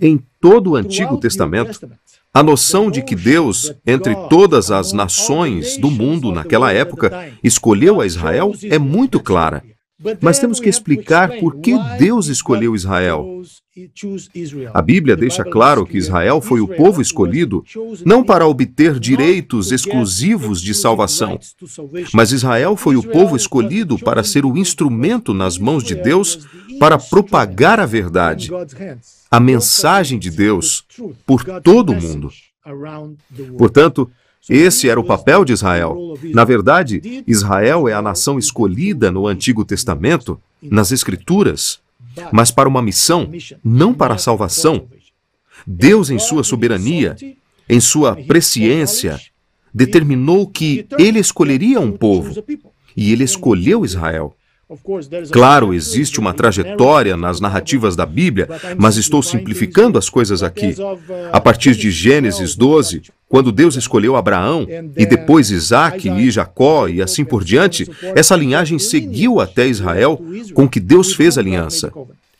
Em 0.00 0.18
todo 0.40 0.70
o 0.70 0.76
Antigo 0.76 1.18
Testamento, 1.18 1.86
a 2.32 2.42
noção 2.42 2.90
de 2.90 3.02
que 3.02 3.14
Deus, 3.14 3.74
entre 3.86 4.16
todas 4.30 4.70
as 4.70 4.94
nações 4.94 5.76
do 5.76 5.90
mundo 5.90 6.32
naquela 6.32 6.72
época, 6.72 7.30
escolheu 7.42 8.00
a 8.00 8.06
Israel 8.06 8.54
é 8.62 8.78
muito 8.78 9.20
clara. 9.20 9.62
Mas 10.20 10.38
temos 10.38 10.58
que 10.58 10.68
explicar 10.68 11.38
por 11.38 11.60
que 11.60 11.72
Deus 11.98 12.26
escolheu 12.26 12.74
Israel. 12.74 13.42
A 14.72 14.82
Bíblia 14.82 15.16
deixa 15.16 15.44
claro 15.44 15.86
que 15.86 15.96
Israel 15.96 16.40
foi 16.40 16.60
o 16.60 16.68
povo 16.68 17.00
escolhido 17.00 17.64
não 18.04 18.24
para 18.24 18.46
obter 18.46 18.98
direitos 18.98 19.72
exclusivos 19.72 20.60
de 20.60 20.74
salvação, 20.74 21.38
mas 22.12 22.32
Israel 22.32 22.76
foi 22.76 22.96
o 22.96 23.02
povo 23.02 23.36
escolhido 23.36 23.98
para 23.98 24.22
ser 24.22 24.44
o 24.44 24.56
instrumento 24.56 25.32
nas 25.32 25.58
mãos 25.58 25.82
de 25.82 25.94
Deus 25.94 26.46
para 26.78 26.98
propagar 26.98 27.78
a 27.80 27.86
verdade, 27.86 28.50
a 29.30 29.40
mensagem 29.40 30.18
de 30.18 30.30
Deus, 30.30 30.84
por 31.26 31.44
todo 31.60 31.92
o 31.92 32.00
mundo. 32.00 32.30
Portanto, 33.58 34.10
esse 34.48 34.88
era 34.88 35.00
o 35.00 35.04
papel 35.04 35.44
de 35.44 35.52
Israel. 35.52 36.18
Na 36.24 36.44
verdade, 36.44 37.24
Israel 37.26 37.88
é 37.88 37.92
a 37.92 38.02
nação 38.02 38.38
escolhida 38.38 39.10
no 39.10 39.26
Antigo 39.26 39.64
Testamento, 39.64 40.40
nas 40.62 40.92
Escrituras, 40.92 41.80
mas 42.32 42.50
para 42.50 42.68
uma 42.68 42.82
missão, 42.82 43.30
não 43.62 43.94
para 43.94 44.14
a 44.14 44.18
salvação. 44.18 44.86
Deus, 45.66 46.10
em 46.10 46.18
sua 46.18 46.44
soberania, 46.44 47.16
em 47.68 47.80
sua 47.80 48.14
presciência, 48.14 49.18
determinou 49.72 50.46
que 50.46 50.86
ele 50.98 51.18
escolheria 51.18 51.80
um 51.80 51.92
povo, 51.92 52.44
e 52.96 53.12
ele 53.12 53.24
escolheu 53.24 53.84
Israel. 53.84 54.36
Claro, 55.30 55.74
existe 55.74 56.20
uma 56.20 56.34
trajetória 56.34 57.16
nas 57.16 57.40
narrativas 57.40 57.96
da 57.96 58.06
Bíblia, 58.06 58.48
mas 58.78 58.96
estou 58.96 59.22
simplificando 59.22 59.98
as 59.98 60.08
coisas 60.08 60.42
aqui. 60.42 60.74
A 61.32 61.40
partir 61.40 61.74
de 61.74 61.90
Gênesis 61.90 62.54
12, 62.54 63.02
quando 63.28 63.50
Deus 63.50 63.76
escolheu 63.76 64.16
Abraão, 64.16 64.66
e 64.96 65.06
depois 65.06 65.50
Isaac 65.50 66.08
e 66.08 66.30
Jacó 66.30 66.88
e 66.88 67.02
assim 67.02 67.24
por 67.24 67.42
diante, 67.42 67.90
essa 68.14 68.36
linhagem 68.36 68.78
seguiu 68.78 69.40
até 69.40 69.66
Israel 69.66 70.20
com 70.54 70.68
que 70.68 70.80
Deus 70.80 71.14
fez 71.14 71.36
aliança. 71.36 71.92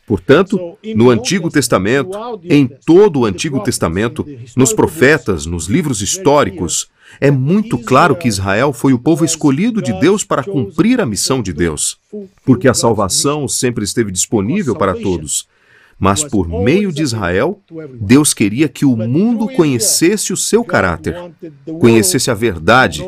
Portanto, 0.07 0.77
no 0.95 1.09
Antigo 1.11 1.51
Testamento, 1.51 2.11
em 2.45 2.67
todo 2.67 3.21
o 3.21 3.25
Antigo 3.25 3.63
Testamento, 3.63 4.27
nos 4.55 4.73
profetas, 4.73 5.47
nos 5.47 5.67
livros 5.67 6.03
históricos, 6.03 6.91
é 7.21 7.31
muito 7.31 7.79
claro 7.79 8.17
que 8.17 8.29
Israel 8.29 8.73
foi 8.73 8.93
o 8.93 8.99
povo 8.99 9.25
escolhido 9.25 9.81
de 9.81 9.93
Deus 10.01 10.25
para 10.25 10.43
cumprir 10.43 11.01
a 11.01 11.07
missão 11.07 11.43
de 11.43 11.53
Deus, 11.53 11.97
porque 12.45 12.69
a 12.69 12.75
salvação 12.75 13.49
sempre 13.49 13.85
esteve 13.85 14.11
disponível 14.11 14.75
para 14.75 14.95
todos. 14.95 15.47
Mas 15.99 16.25
por 16.25 16.49
meio 16.49 16.93
de 16.93 17.03
Israel, 17.03 17.61
Deus 18.01 18.35
queria 18.35 18.69
que 18.69 18.85
o 18.85 18.97
mundo 18.97 19.49
conhecesse 19.49 20.33
o 20.33 20.37
seu 20.37 20.65
caráter, 20.65 21.17
conhecesse 21.81 22.31
a 22.31 22.35
verdade, 22.35 23.03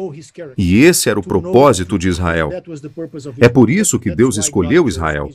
e 0.56 0.82
esse 0.82 1.10
era 1.10 1.18
o 1.18 1.22
propósito 1.22 1.98
de 1.98 2.08
Israel. 2.08 2.50
É 3.38 3.48
por 3.48 3.70
isso 3.70 3.98
que 3.98 4.14
Deus 4.14 4.36
escolheu 4.36 4.88
Israel. 4.88 5.30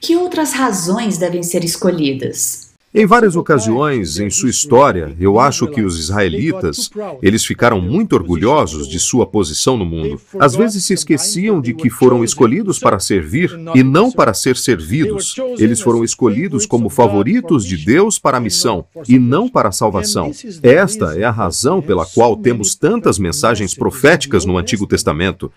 Que 0.00 0.16
outras 0.16 0.52
razões 0.52 1.18
devem 1.18 1.42
ser 1.42 1.64
escolhidas? 1.64 2.68
Em 2.94 3.04
várias 3.04 3.36
ocasiões 3.36 4.18
em 4.18 4.30
sua 4.30 4.48
história, 4.48 5.14
eu 5.20 5.38
acho 5.38 5.68
que 5.68 5.82
os 5.82 5.98
israelitas, 5.98 6.88
eles 7.22 7.44
ficaram 7.44 7.82
muito 7.82 8.14
orgulhosos 8.14 8.88
de 8.88 8.98
sua 8.98 9.26
posição 9.26 9.76
no 9.76 9.84
mundo. 9.84 10.18
Às 10.38 10.56
vezes 10.56 10.84
se 10.84 10.94
esqueciam 10.94 11.60
de 11.60 11.74
que 11.74 11.90
foram 11.90 12.24
escolhidos 12.24 12.78
para 12.78 12.98
servir 12.98 13.50
e 13.74 13.82
não 13.82 14.10
para 14.10 14.32
ser 14.32 14.56
servidos. 14.56 15.36
Eles 15.58 15.82
foram 15.82 16.02
escolhidos 16.02 16.64
como 16.64 16.88
favoritos 16.88 17.66
de 17.66 17.76
Deus 17.76 18.18
para 18.18 18.38
a 18.38 18.40
missão 18.40 18.86
e 19.06 19.18
não 19.18 19.50
para 19.50 19.68
a 19.68 19.72
salvação. 19.72 20.32
Esta 20.62 21.18
é 21.18 21.24
a 21.24 21.30
razão 21.30 21.82
pela 21.82 22.06
qual 22.06 22.36
temos 22.36 22.74
tantas 22.74 23.18
mensagens 23.18 23.74
proféticas 23.74 24.46
no 24.46 24.56
Antigo 24.56 24.86
Testamento, 24.86 25.52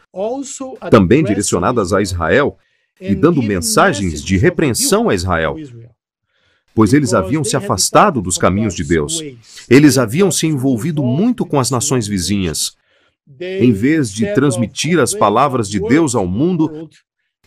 também 0.90 1.24
direcionadas 1.24 1.94
a 1.94 2.02
Israel 2.02 2.58
e 3.02 3.16
dando 3.16 3.42
mensagens 3.42 4.24
de 4.24 4.38
repreensão 4.38 5.10
a 5.10 5.16
Israel 5.16 5.58
pois 6.74 6.94
eles 6.94 7.14
haviam 7.14 7.44
se 7.44 7.56
afastado 7.56 8.22
dos 8.22 8.38
caminhos 8.38 8.74
de 8.74 8.84
Deus. 8.84 9.22
Eles 9.70 9.98
haviam 9.98 10.32
se 10.32 10.48
envolvido 10.48 11.04
muito 11.04 11.46
com 11.46 11.60
as 11.60 11.70
nações 11.70 12.08
vizinhas. 12.08 12.76
Em 13.40 13.72
vez 13.72 14.12
de 14.12 14.34
transmitir 14.34 15.00
as 15.00 15.14
palavras 15.14 15.70
de 15.70 15.80
Deus 15.80 16.16
ao 16.16 16.28
mundo, 16.28 16.90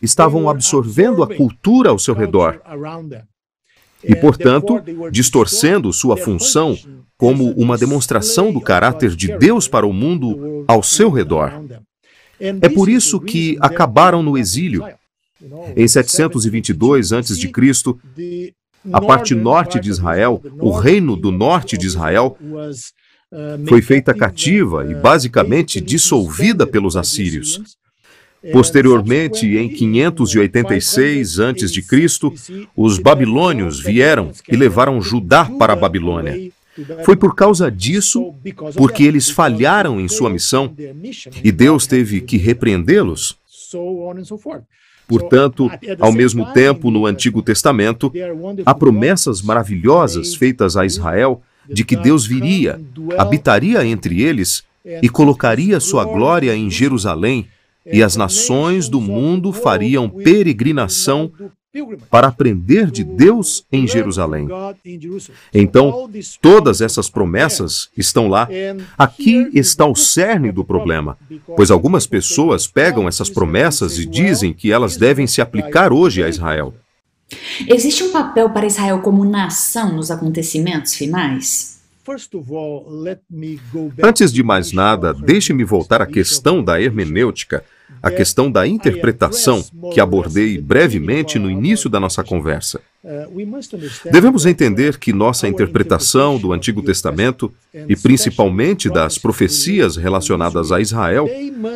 estavam 0.00 0.48
absorvendo 0.48 1.22
a 1.22 1.34
cultura 1.34 1.90
ao 1.90 1.98
seu 1.98 2.14
redor. 2.14 2.60
E, 4.02 4.14
portanto, 4.14 4.82
distorcendo 5.10 5.92
sua 5.92 6.16
função 6.16 6.76
como 7.16 7.52
uma 7.52 7.78
demonstração 7.78 8.52
do 8.52 8.60
caráter 8.60 9.14
de 9.16 9.36
Deus 9.38 9.66
para 9.66 9.86
o 9.86 9.92
mundo 9.92 10.64
ao 10.68 10.82
seu 10.82 11.10
redor. 11.10 11.52
É 12.38 12.68
por 12.68 12.88
isso 12.88 13.20
que 13.20 13.56
acabaram 13.60 14.22
no 14.22 14.36
exílio. 14.36 14.84
Em 15.76 15.86
722 15.86 17.12
a.C., 17.12 18.54
a 18.92 19.00
parte 19.00 19.34
norte 19.34 19.80
de 19.80 19.88
Israel, 19.90 20.42
o 20.60 20.70
reino 20.70 21.16
do 21.16 21.32
norte 21.32 21.76
de 21.76 21.86
Israel, 21.86 22.38
foi 23.66 23.82
feita 23.82 24.14
cativa 24.14 24.86
e 24.88 24.94
basicamente 24.94 25.80
dissolvida 25.80 26.66
pelos 26.66 26.96
assírios. 26.96 27.60
Posteriormente, 28.52 29.56
em 29.56 29.68
586 29.70 31.40
a.C., 31.40 31.82
os 32.76 32.98
babilônios 32.98 33.80
vieram 33.80 34.30
e 34.48 34.54
levaram 34.54 35.00
Judá 35.00 35.46
para 35.58 35.72
a 35.72 35.76
Babilônia. 35.76 36.52
Foi 37.04 37.16
por 37.16 37.34
causa 37.34 37.70
disso, 37.70 38.34
porque 38.76 39.04
eles 39.04 39.30
falharam 39.30 40.00
em 40.00 40.08
sua 40.08 40.28
missão, 40.28 40.74
e 41.42 41.50
Deus 41.50 41.86
teve 41.86 42.20
que 42.20 42.36
repreendê-los. 42.36 43.36
Portanto, 45.06 45.70
ao 46.00 46.12
mesmo 46.12 46.52
tempo, 46.52 46.90
no 46.90 47.06
Antigo 47.06 47.42
Testamento, 47.42 48.12
há 48.64 48.74
promessas 48.74 49.42
maravilhosas 49.42 50.34
feitas 50.34 50.76
a 50.76 50.86
Israel 50.86 51.42
de 51.68 51.84
que 51.84 51.96
Deus 51.96 52.26
viria, 52.26 52.80
habitaria 53.16 53.84
entre 53.84 54.22
eles 54.22 54.64
e 55.02 55.08
colocaria 55.08 55.80
sua 55.80 56.04
glória 56.04 56.54
em 56.54 56.70
Jerusalém, 56.70 57.46
e 57.86 58.02
as 58.02 58.16
nações 58.16 58.88
do 58.88 59.00
mundo 59.00 59.52
fariam 59.52 60.08
peregrinação 60.08 61.30
para 62.10 62.28
aprender 62.28 62.90
de 62.90 63.02
Deus 63.02 63.64
em 63.70 63.86
Jerusalém. 63.86 64.48
Então, 65.52 66.08
todas 66.40 66.80
essas 66.80 67.10
promessas 67.10 67.88
estão 67.96 68.28
lá. 68.28 68.48
Aqui 68.96 69.50
está 69.52 69.84
o 69.84 69.94
cerne 69.94 70.52
do 70.52 70.64
problema, 70.64 71.18
pois 71.56 71.70
algumas 71.70 72.06
pessoas 72.06 72.66
pegam 72.66 73.08
essas 73.08 73.28
promessas 73.28 73.98
e 73.98 74.06
dizem 74.06 74.52
que 74.52 74.72
elas 74.72 74.96
devem 74.96 75.26
se 75.26 75.40
aplicar 75.40 75.92
hoje 75.92 76.22
a 76.22 76.28
Israel. 76.28 76.74
Existe 77.66 78.04
um 78.04 78.12
papel 78.12 78.50
para 78.50 78.66
Israel 78.66 79.00
como 79.00 79.24
nação 79.24 79.94
nos 79.94 80.10
acontecimentos 80.10 80.94
finais? 80.94 81.74
Antes 84.02 84.30
de 84.30 84.42
mais 84.42 84.72
nada, 84.72 85.14
deixe-me 85.14 85.64
voltar 85.64 86.02
à 86.02 86.06
questão 86.06 86.62
da 86.62 86.80
hermenêutica, 86.80 87.64
a 88.02 88.10
questão 88.10 88.50
da 88.50 88.66
interpretação, 88.66 89.64
que 89.92 90.00
abordei 90.00 90.58
brevemente 90.58 91.38
no 91.38 91.50
início 91.50 91.88
da 91.88 91.98
nossa 91.98 92.22
conversa. 92.22 92.80
Devemos 94.10 94.46
entender 94.46 94.98
que 94.98 95.12
nossa 95.12 95.46
interpretação 95.46 96.38
do 96.38 96.52
Antigo 96.52 96.82
Testamento, 96.82 97.52
e 97.88 97.94
principalmente 97.94 98.88
das 98.88 99.18
profecias 99.18 99.96
relacionadas 99.96 100.72
a 100.72 100.80
Israel, 100.80 101.28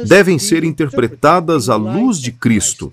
devem 0.06 0.38
ser 0.38 0.64
interpretadas 0.64 1.68
à 1.68 1.76
luz 1.76 2.18
de 2.18 2.32
Cristo 2.32 2.90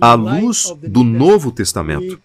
à 0.00 0.14
luz 0.14 0.74
do 0.82 1.02
Novo 1.02 1.50
Testamento. 1.50 2.20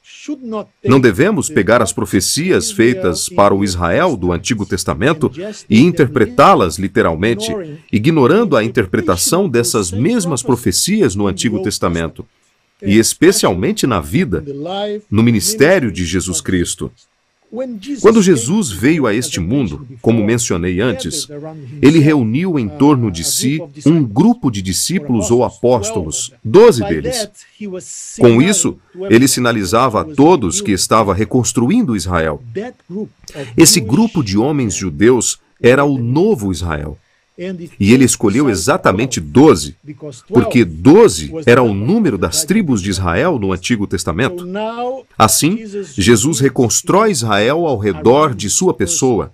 Não 0.83 0.99
devemos 0.99 1.49
pegar 1.49 1.81
as 1.81 1.93
profecias 1.93 2.71
feitas 2.71 3.29
para 3.29 3.53
o 3.53 3.63
Israel 3.63 4.17
do 4.17 4.31
Antigo 4.31 4.65
Testamento 4.65 5.31
e 5.69 5.81
interpretá-las 5.81 6.77
literalmente, 6.77 7.51
ignorando 7.91 8.57
a 8.57 8.63
interpretação 8.63 9.47
dessas 9.47 9.91
mesmas 9.91 10.43
profecias 10.43 11.15
no 11.15 11.27
Antigo 11.27 11.61
Testamento, 11.61 12.25
e 12.81 12.97
especialmente 12.97 13.85
na 13.85 14.01
vida, 14.01 14.43
no 15.09 15.23
ministério 15.23 15.91
de 15.91 16.05
Jesus 16.05 16.41
Cristo. 16.41 16.91
Quando 18.01 18.21
Jesus 18.21 18.71
veio 18.71 19.05
a 19.05 19.13
este 19.13 19.41
mundo, 19.41 19.85
como 20.01 20.23
mencionei 20.23 20.79
antes, 20.79 21.27
ele 21.81 21.99
reuniu 21.99 22.57
em 22.57 22.69
torno 22.69 23.11
de 23.11 23.25
si 23.25 23.61
um 23.85 24.03
grupo 24.03 24.49
de 24.49 24.61
discípulos 24.61 25.29
ou 25.29 25.43
apóstolos, 25.43 26.31
doze 26.43 26.81
deles. 26.85 27.29
Com 28.17 28.41
isso, 28.41 28.77
ele 29.09 29.27
sinalizava 29.27 30.01
a 30.01 30.05
todos 30.05 30.61
que 30.61 30.71
estava 30.71 31.13
reconstruindo 31.13 31.95
Israel. 31.95 32.41
Esse 33.57 33.81
grupo 33.81 34.23
de 34.23 34.37
homens 34.37 34.73
judeus 34.73 35.37
era 35.61 35.83
o 35.83 35.97
novo 35.97 36.51
Israel. 36.51 36.97
E 37.79 37.93
ele 37.93 38.03
escolheu 38.03 38.49
exatamente 38.49 39.19
doze, 39.19 39.75
porque 40.27 40.65
doze 40.65 41.31
era 41.45 41.61
o 41.61 41.73
número 41.73 42.17
das 42.17 42.43
tribos 42.43 42.81
de 42.81 42.89
Israel 42.89 43.39
no 43.39 43.51
Antigo 43.51 43.87
Testamento. 43.87 44.45
Assim, 45.17 45.59
Jesus 45.97 46.39
reconstrói 46.39 47.11
Israel 47.11 47.65
ao 47.65 47.77
redor 47.77 48.35
de 48.35 48.49
sua 48.49 48.73
pessoa. 48.73 49.31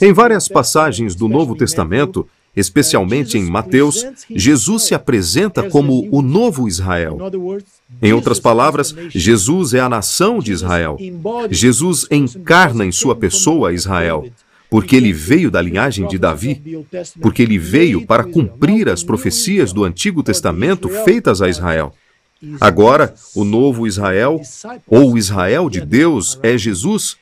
Em 0.00 0.12
várias 0.12 0.48
passagens 0.48 1.14
do 1.14 1.28
Novo 1.28 1.56
Testamento, 1.56 2.28
especialmente 2.54 3.36
em 3.36 3.44
Mateus, 3.44 4.06
Jesus 4.30 4.84
se 4.84 4.94
apresenta 4.94 5.68
como 5.68 6.08
o 6.10 6.22
novo 6.22 6.68
Israel. 6.68 7.18
Em 8.00 8.12
outras 8.12 8.38
palavras, 8.38 8.94
Jesus 9.10 9.74
é 9.74 9.80
a 9.80 9.88
nação 9.88 10.38
de 10.38 10.52
Israel. 10.52 10.96
Jesus 11.50 12.06
encarna 12.10 12.84
em 12.84 12.92
sua 12.92 13.16
pessoa 13.16 13.72
Israel 13.72 14.26
porque 14.70 14.96
ele 14.96 15.12
veio 15.12 15.50
da 15.50 15.60
linhagem 15.62 16.06
de 16.06 16.18
Davi, 16.18 16.62
porque 17.20 17.42
ele 17.42 17.58
veio 17.58 18.06
para 18.06 18.24
cumprir 18.24 18.88
as 18.88 19.02
profecias 19.02 19.72
do 19.72 19.84
Antigo 19.84 20.22
Testamento 20.22 20.88
feitas 20.88 21.40
a 21.40 21.48
Israel. 21.48 21.94
Agora, 22.60 23.14
o 23.34 23.44
novo 23.44 23.86
Israel, 23.86 24.40
ou 24.86 25.12
o 25.12 25.18
Israel 25.18 25.70
de 25.70 25.80
Deus, 25.80 26.38
é 26.42 26.56
Jesus, 26.58 27.16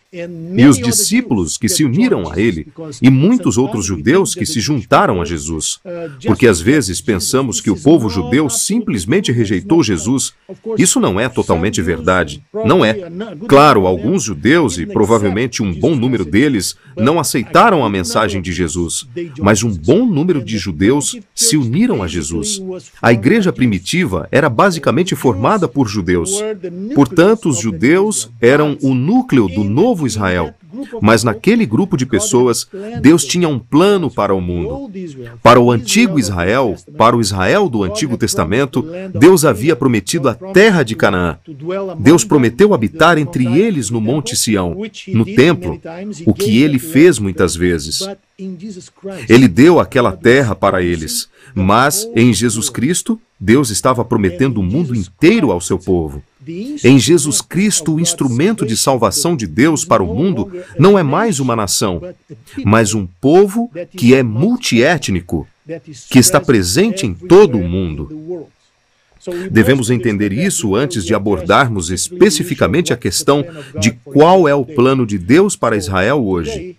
e 0.57 0.67
os 0.67 0.79
discípulos 0.79 1.59
que 1.59 1.69
se 1.69 1.85
uniram 1.85 2.31
a 2.31 2.39
ele, 2.39 2.69
e 3.03 3.11
muitos 3.11 3.59
outros 3.59 3.85
judeus 3.85 4.35
que 4.35 4.47
se 4.47 4.61
juntaram 4.61 5.21
a 5.21 5.25
Jesus. 5.25 5.81
Porque 6.25 6.47
às 6.47 6.61
vezes 6.61 7.01
pensamos 7.01 7.61
que 7.61 7.71
o 7.71 7.77
povo 7.77 8.09
judeu 8.09 8.49
simplesmente 8.49 9.33
rejeitou 9.33 9.83
Jesus. 9.83 10.33
Isso 10.79 11.01
não 11.01 11.19
é 11.19 11.29
totalmente 11.29 11.83
verdade. 11.83 12.43
Não 12.65 12.85
é. 12.85 12.97
Claro, 13.49 13.87
alguns 13.87 14.23
judeus, 14.23 14.79
e 14.79 14.87
provavelmente 14.87 15.63
um 15.63 15.73
bom 15.73 15.97
número 15.97 16.25
deles, 16.25 16.77
não 16.97 17.19
aceitaram 17.19 17.85
a 17.85 17.91
mensagem 17.91 18.41
de 18.41 18.53
Jesus. 18.53 19.07
Mas 19.41 19.63
um 19.63 19.71
bom 19.71 20.07
número 20.07 20.43
de 20.43 20.57
judeus 20.59 21.19
se 21.35 21.57
uniram 21.57 22.03
a 22.03 22.07
Jesus. 22.07 22.63
A 23.03 23.13
igreja 23.13 23.53
primitiva 23.53 24.29
era 24.31 24.49
basicamente 24.49 25.17
formada 25.17 25.67
por 25.67 25.89
judeus. 25.89 26.43
Portanto, 26.95 27.49
os 27.49 27.59
judeus 27.59 28.31
eram 28.41 28.79
o 28.83 28.95
núcleo 28.95 29.49
do 29.49 29.65
novo 29.65 30.04
Israel. 30.07 30.55
Mas 31.01 31.23
naquele 31.23 31.65
grupo 31.65 31.97
de 31.97 32.05
pessoas, 32.05 32.67
Deus 33.01 33.25
tinha 33.25 33.49
um 33.49 33.59
plano 33.59 34.11
para 34.11 34.35
o 34.35 34.41
mundo. 34.41 34.91
Para 35.43 35.61
o 35.61 35.71
antigo 35.71 36.19
Israel, 36.19 36.75
para 36.97 37.17
o 37.17 37.21
Israel 37.21 37.69
do 37.69 37.83
Antigo 37.83 38.17
Testamento, 38.17 38.85
Deus 39.13 39.45
havia 39.45 39.77
prometido 39.77 40.29
a 40.29 40.35
terra 40.35 40.83
de 40.83 40.95
Canaã. 40.95 41.39
Deus 41.99 42.25
prometeu 42.25 42.75
habitar 42.75 43.19
entre 43.19 43.47
eles 43.47 43.91
no 43.91 44.01
Monte 44.01 44.37
Sião, 44.37 44.77
no 45.09 45.25
templo, 45.25 45.81
o 46.27 46.35
que 46.35 46.63
ele 46.63 46.79
fez 46.79 47.19
muitas 47.19 47.55
vezes. 47.55 48.09
Ele 49.29 49.47
deu 49.47 49.79
aquela 49.79 50.13
terra 50.13 50.55
para 50.55 50.83
eles, 50.83 51.29
mas 51.55 52.09
em 52.17 52.33
Jesus 52.33 52.69
Cristo, 52.69 53.21
Deus 53.39 53.71
estava 53.71 54.05
prometendo 54.05 54.59
o 54.59 54.63
mundo 54.63 54.95
inteiro 54.95 55.53
ao 55.53 55.61
seu 55.61 55.79
povo. 55.79 56.23
Em 56.47 56.99
Jesus 56.99 57.41
Cristo, 57.41 57.95
o 57.95 58.01
instrumento 58.01 58.67
de 58.67 58.77
salvação 58.77 59.37
de 59.37 59.47
Deus 59.47 59.85
para 59.85 60.03
o 60.03 60.15
mundo 60.15 60.51
não 60.79 60.99
é 60.99 61.03
mais 61.03 61.41
uma 61.41 61.55
nação, 61.55 62.03
mas 62.65 62.93
um 62.93 63.07
povo 63.21 63.71
que 63.97 64.15
é 64.15 64.23
multiétnico, 64.23 65.47
que 66.11 66.19
está 66.19 66.41
presente 66.41 67.07
em 67.07 67.15
todo 67.15 67.57
o 67.57 67.69
mundo. 67.69 68.49
Devemos 69.51 69.91
entender 69.91 70.33
isso 70.33 70.75
antes 70.75 71.05
de 71.05 71.15
abordarmos 71.15 71.91
especificamente 71.91 72.93
a 72.93 72.97
questão 72.97 73.45
de 73.81 73.93
qual 73.93 74.47
é 74.47 74.55
o 74.55 74.67
plano 74.67 75.07
de 75.07 75.19
Deus 75.19 75.57
para 75.57 75.77
Israel 75.77 76.23
hoje. 76.25 76.77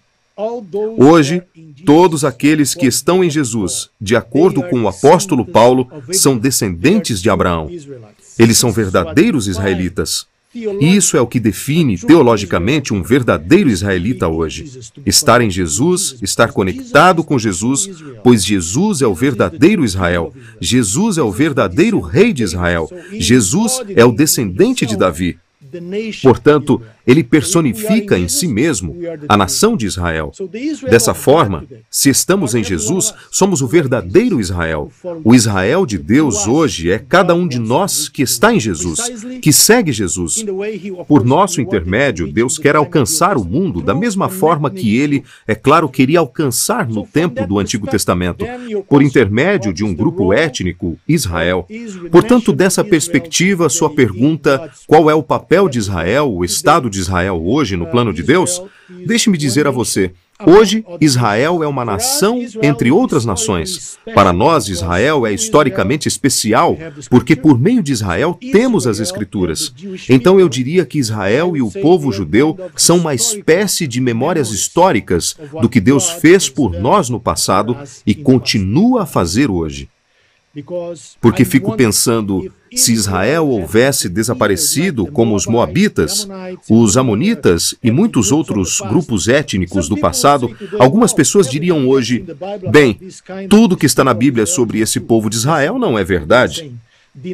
Hoje, 0.97 1.41
todos 1.85 2.25
aqueles 2.25 2.75
que 2.75 2.85
estão 2.85 3.23
em 3.23 3.29
Jesus, 3.29 3.89
de 4.01 4.15
acordo 4.15 4.61
com 4.63 4.81
o 4.81 4.87
apóstolo 4.87 5.45
Paulo, 5.45 5.87
são 6.11 6.37
descendentes 6.37 7.21
de 7.21 7.29
Abraão. 7.29 7.69
Eles 8.37 8.57
são 8.57 8.71
verdadeiros 8.71 9.47
israelitas. 9.47 10.27
E 10.53 10.95
isso 10.95 11.17
é 11.17 11.21
o 11.21 11.27
que 11.27 11.39
define 11.39 11.97
teologicamente 11.97 12.93
um 12.93 13.03
verdadeiro 13.03 13.69
israelita 13.69 14.27
hoje. 14.27 14.79
Estar 15.05 15.41
em 15.41 15.49
Jesus, 15.49 16.17
estar 16.21 16.51
conectado 16.51 17.23
com 17.23 17.37
Jesus, 17.37 17.89
pois 18.23 18.43
Jesus 18.43 19.01
é 19.01 19.07
o 19.07 19.13
verdadeiro 19.13 19.83
Israel. 19.83 20.33
Jesus 20.61 21.17
é 21.17 21.21
o 21.21 21.31
verdadeiro 21.31 21.99
rei 21.99 22.31
de 22.31 22.43
Israel. 22.43 22.89
Jesus 23.11 23.81
é 23.95 24.05
o 24.05 24.13
descendente 24.13 24.85
de 24.85 24.95
Davi. 24.95 25.37
Portanto, 26.23 26.81
ele 27.05 27.23
personifica 27.23 28.17
em 28.17 28.27
si 28.27 28.47
mesmo 28.47 28.95
a 29.27 29.37
nação 29.37 29.77
de 29.77 29.85
Israel. 29.85 30.31
Dessa 30.89 31.13
forma, 31.13 31.65
se 31.89 32.09
estamos 32.09 32.55
em 32.55 32.63
Jesus, 32.63 33.13
somos 33.31 33.61
o 33.61 33.67
verdadeiro 33.67 34.39
Israel. 34.39 34.91
O 35.23 35.35
Israel 35.35 35.85
de 35.85 35.97
Deus 35.97 36.47
hoje 36.47 36.91
é 36.91 36.99
cada 36.99 37.33
um 37.35 37.47
de 37.47 37.59
nós 37.59 38.09
que 38.09 38.23
está 38.23 38.53
em 38.53 38.59
Jesus, 38.59 38.99
que 39.41 39.53
segue 39.53 39.91
Jesus. 39.91 40.43
Por 41.07 41.23
nosso 41.23 41.61
intermédio, 41.61 42.31
Deus 42.31 42.57
quer 42.57 42.75
alcançar 42.75 43.37
o 43.37 43.45
mundo 43.45 43.81
da 43.81 43.93
mesma 43.93 44.29
forma 44.29 44.69
que 44.69 44.97
ele, 44.97 45.23
é 45.47 45.55
claro, 45.55 45.89
queria 45.89 46.19
alcançar 46.19 46.87
no 46.87 47.05
tempo 47.05 47.45
do 47.45 47.59
Antigo 47.59 47.87
Testamento, 47.87 48.45
por 48.89 49.01
intermédio 49.01 49.73
de 49.73 49.83
um 49.83 49.93
grupo 49.93 50.33
étnico, 50.33 50.97
Israel. 51.07 51.67
Portanto, 52.11 52.51
dessa 52.51 52.83
perspectiva, 52.83 53.69
sua 53.69 53.89
pergunta: 53.89 54.69
qual 54.87 55.09
é 55.09 55.13
o 55.13 55.23
papel 55.23 55.69
de 55.69 55.79
Israel, 55.79 56.31
o 56.31 56.43
Estado 56.43 56.89
de 56.89 56.94
de 56.95 57.01
Israel 57.01 57.41
hoje 57.45 57.75
no 57.75 57.85
plano 57.85 58.11
de 58.13 58.23
Deus, 58.23 58.61
deixe-me 59.05 59.37
dizer 59.37 59.67
a 59.67 59.71
você: 59.71 60.11
Hoje, 60.43 60.83
Israel 60.99 61.63
é 61.63 61.67
uma 61.67 61.85
nação 61.85 62.45
entre 62.61 62.91
outras 62.91 63.23
nações. 63.23 63.97
Para 64.13 64.33
nós, 64.33 64.67
Israel 64.67 65.25
é 65.25 65.31
historicamente 65.31 66.09
especial, 66.09 66.77
porque 67.09 67.37
por 67.37 67.57
meio 67.57 67.81
de 67.81 67.93
Israel 67.93 68.37
temos 68.51 68.85
as 68.85 68.99
Escrituras. 68.99 69.73
Então 70.09 70.37
eu 70.37 70.49
diria 70.49 70.85
que 70.85 70.99
Israel 70.99 71.55
e 71.55 71.61
o 71.61 71.71
povo 71.71 72.11
judeu 72.11 72.57
são 72.75 72.97
uma 72.97 73.13
espécie 73.13 73.87
de 73.87 74.01
memórias 74.01 74.51
históricas 74.51 75.37
do 75.61 75.69
que 75.69 75.79
Deus 75.79 76.09
fez 76.09 76.49
por 76.49 76.73
nós 76.73 77.09
no 77.09 77.19
passado 77.19 77.77
e 78.05 78.13
continua 78.13 79.03
a 79.03 79.05
fazer 79.05 79.49
hoje. 79.49 79.87
Porque 81.19 81.43
fico 81.43 81.75
pensando, 81.75 82.51
se 82.73 82.93
Israel 82.93 83.47
houvesse 83.47 84.07
desaparecido 84.07 85.05
como 85.07 85.35
os 85.35 85.45
Moabitas, 85.45 86.27
os 86.69 86.97
Amonitas 86.97 87.75
e 87.83 87.91
muitos 87.91 88.31
outros 88.31 88.79
grupos 88.81 89.27
étnicos 89.27 89.89
do 89.89 89.97
passado, 89.97 90.55
algumas 90.79 91.13
pessoas 91.13 91.49
diriam 91.49 91.87
hoje: 91.87 92.25
bem, 92.71 92.99
tudo 93.49 93.77
que 93.77 93.85
está 93.85 94.03
na 94.03 94.13
Bíblia 94.13 94.45
sobre 94.45 94.79
esse 94.79 94.99
povo 94.99 95.29
de 95.29 95.35
Israel 95.35 95.77
não 95.77 95.97
é 95.97 96.03
verdade 96.03 96.73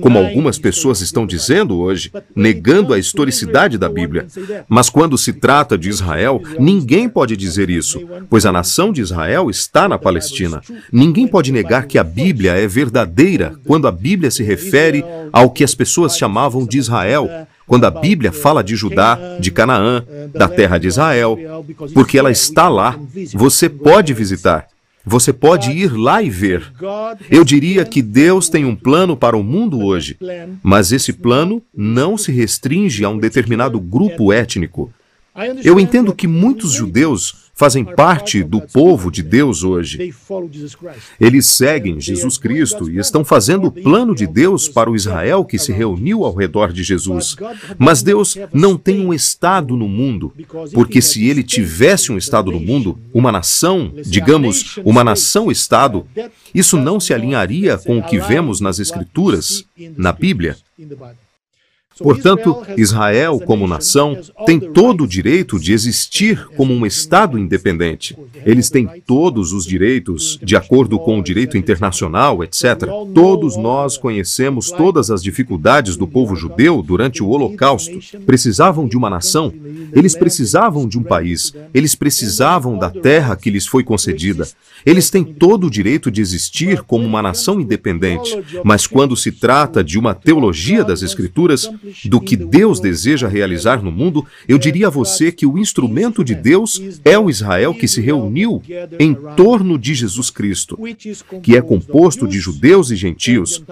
como 0.02 0.20
algumas 0.20 0.60
pessoas 0.60 1.02
estão 1.02 1.26
dizendo 1.26 1.80
hoje, 1.80 2.12
negando 2.36 2.94
a 2.94 3.00
historicidade 3.00 3.78
da 3.78 3.90
Bíblia. 3.90 4.28
Mas 4.70 4.90
quando 4.90 5.18
se 5.18 5.34
trata 5.34 5.78
de 5.78 5.90
Israel, 5.90 6.42
ninguém 6.60 7.10
pode 7.10 7.36
dizer 7.36 7.70
isso, 7.70 8.00
pois 8.30 8.46
a 8.46 8.52
nação 8.52 8.92
de 8.92 9.02
Israel 9.02 9.50
está 9.50 9.88
na 9.88 9.98
Palestina. 9.98 10.62
Ninguém 10.92 11.28
pode 11.28 11.52
negar 11.52 11.88
que 11.88 11.98
a 11.98 12.04
Bíblia 12.04 12.54
é 12.54 12.68
verdadeira 12.68 13.54
quando 13.66 13.88
a 13.88 13.92
Bíblia 13.92 14.30
se 14.30 14.44
refere 14.44 15.04
ao 15.32 15.50
que 15.50 15.64
as 15.64 15.74
pessoas 15.74 16.18
chamavam 16.18 16.66
de 16.66 16.78
Israel, 16.78 17.30
quando 17.66 17.86
a 17.86 17.92
Bíblia 17.92 18.32
fala 18.32 18.64
de 18.64 18.76
Judá, 18.76 19.18
de 19.40 19.50
Canaã, 19.50 20.04
da 20.34 20.48
terra 20.48 20.78
de 20.78 20.88
Israel, 20.88 21.38
porque 21.94 22.18
ela 22.18 22.32
está 22.32 22.70
lá. 22.70 23.00
Você 23.34 23.70
pode 23.70 24.14
visitar. 24.14 24.68
Você 25.06 25.34
pode 25.34 25.72
ir 25.72 25.92
lá 25.94 26.22
e 26.22 26.30
ver. 26.30 26.72
Eu 27.30 27.44
diria 27.44 27.84
que 27.84 28.02
Deus 28.02 28.50
tem 28.50 28.66
um 28.66 28.76
plano 28.76 29.18
para 29.18 29.38
o 29.38 29.44
mundo 29.44 29.84
hoje, 29.84 30.18
mas 30.62 30.92
esse 30.92 31.14
plano 31.14 31.62
não 31.76 32.18
se 32.18 32.32
restringe 32.32 33.04
a 33.04 33.10
um 33.10 33.18
determinado 33.18 33.80
grupo 33.80 34.32
étnico. 34.32 34.92
Eu 35.64 35.80
entendo 35.80 36.14
que 36.14 36.28
muitos 36.28 36.74
judeus 36.74 37.42
fazem 37.62 37.86
parte 37.86 38.44
do 38.44 38.60
povo 38.60 39.12
de 39.12 39.22
Deus 39.22 39.64
hoje. 39.64 40.14
Eles 41.20 41.46
seguem 41.46 42.02
Jesus 42.02 42.38
Cristo 42.38 42.90
e 42.90 42.98
estão 42.98 43.24
fazendo 43.24 43.68
o 43.68 43.72
plano 43.72 44.16
de 44.16 44.26
Deus 44.26 44.68
para 44.68 44.90
o 44.90 44.96
Israel 44.96 45.46
que 45.46 45.60
se 45.60 45.72
reuniu 45.72 46.24
ao 46.24 46.34
redor 46.34 46.74
de 46.74 46.82
Jesus. 46.82 47.36
Mas 47.78 48.02
Deus 48.02 48.36
não 48.52 48.78
tem 48.78 49.06
um 49.06 49.14
Estado 49.14 49.78
no 49.78 49.88
mundo, 49.88 50.34
porque 50.74 51.04
se 51.04 51.28
ele 51.30 51.44
tivesse 51.44 52.12
um 52.12 52.18
Estado 52.18 52.52
no 52.52 52.60
mundo, 52.60 52.98
uma 53.14 53.32
nação, 53.32 53.94
digamos, 54.06 54.78
uma 54.84 55.04
nação-Estado, 55.04 56.08
isso 56.54 56.78
não 56.78 57.00
se 57.00 57.14
alinharia 57.14 57.78
com 57.78 58.00
o 58.00 58.04
que 58.04 58.20
vemos 58.20 58.60
nas 58.60 58.80
Escrituras, 58.80 59.66
na 59.96 60.12
Bíblia. 60.12 60.58
Portanto, 62.02 62.64
Israel, 62.78 63.40
como 63.40 63.68
nação, 63.68 64.18
tem 64.46 64.60
todo 64.60 65.04
o 65.04 65.08
direito 65.08 65.60
de 65.60 65.74
existir 65.74 66.48
como 66.56 66.74
um 66.74 66.86
Estado 66.86 67.38
independente. 67.38 68.18
Eles 68.46 68.70
têm 68.70 68.88
todos 69.06 69.54
os 69.54 69.66
direitos, 69.66 70.40
de 70.42 70.56
acordo 70.56 71.00
com 71.00 71.20
o 71.20 71.24
direito 71.24 71.58
internacional, 71.58 72.44
etc. 72.44 72.88
Todos 73.14 73.56
nós 73.56 73.98
conhecemos 73.98 74.72
todas 74.72 75.12
as 75.12 75.22
dificuldades 75.22 75.96
do 75.96 76.08
povo 76.08 76.36
judeu 76.36 76.82
durante 76.82 77.24
o 77.24 77.30
Holocausto. 77.30 78.00
Precisavam 78.26 78.88
de 78.88 78.98
uma 78.98 79.10
nação, 79.10 79.54
eles 79.94 80.16
precisavam 80.16 80.88
de 80.88 80.98
um 80.98 81.04
país, 81.04 81.54
eles 81.74 81.96
precisavam 81.96 82.78
da 82.78 82.90
terra 82.90 83.36
que 83.36 83.50
lhes 83.50 83.68
foi 83.68 83.84
concedida. 83.84 84.48
Eles 84.86 85.10
têm 85.10 85.24
todo 85.24 85.68
o 85.68 85.70
direito 85.70 86.10
de 86.10 86.22
existir 86.22 86.82
como 86.82 87.06
uma 87.06 87.22
nação 87.22 87.60
independente. 87.62 88.42
Mas 88.64 88.88
quando 88.88 89.16
se 89.16 89.32
trata 89.32 89.84
de 89.84 90.00
uma 90.00 90.14
teologia 90.14 90.84
das 90.84 91.02
Escrituras, 91.02 91.70
do 92.06 92.20
que 92.20 92.36
Deus 92.36 92.80
deseja 92.80 93.28
realizar 93.28 93.82
no 93.84 93.92
mundo, 93.92 94.26
eu 94.48 94.58
diria 94.58 94.88
a 94.88 94.90
você 94.90 95.32
que 95.32 95.46
o 95.46 95.58
instrumento 95.58 96.24
de 96.24 96.36
Deus 96.36 96.82
é 97.04 97.18
o 97.18 97.30
Israel 97.30 97.74
que 97.74 97.88
se 97.88 98.02
reuniu 98.02 98.62
em 99.00 99.14
torno 99.36 99.78
de 99.78 99.94
Jesus 99.94 100.30
Cristo, 100.30 100.78
que 101.42 101.56
é 101.56 101.62
composto 101.62 102.28
de 102.28 102.40
judeus 102.40 102.92
e 102.92 102.96
gentios. 102.96 103.64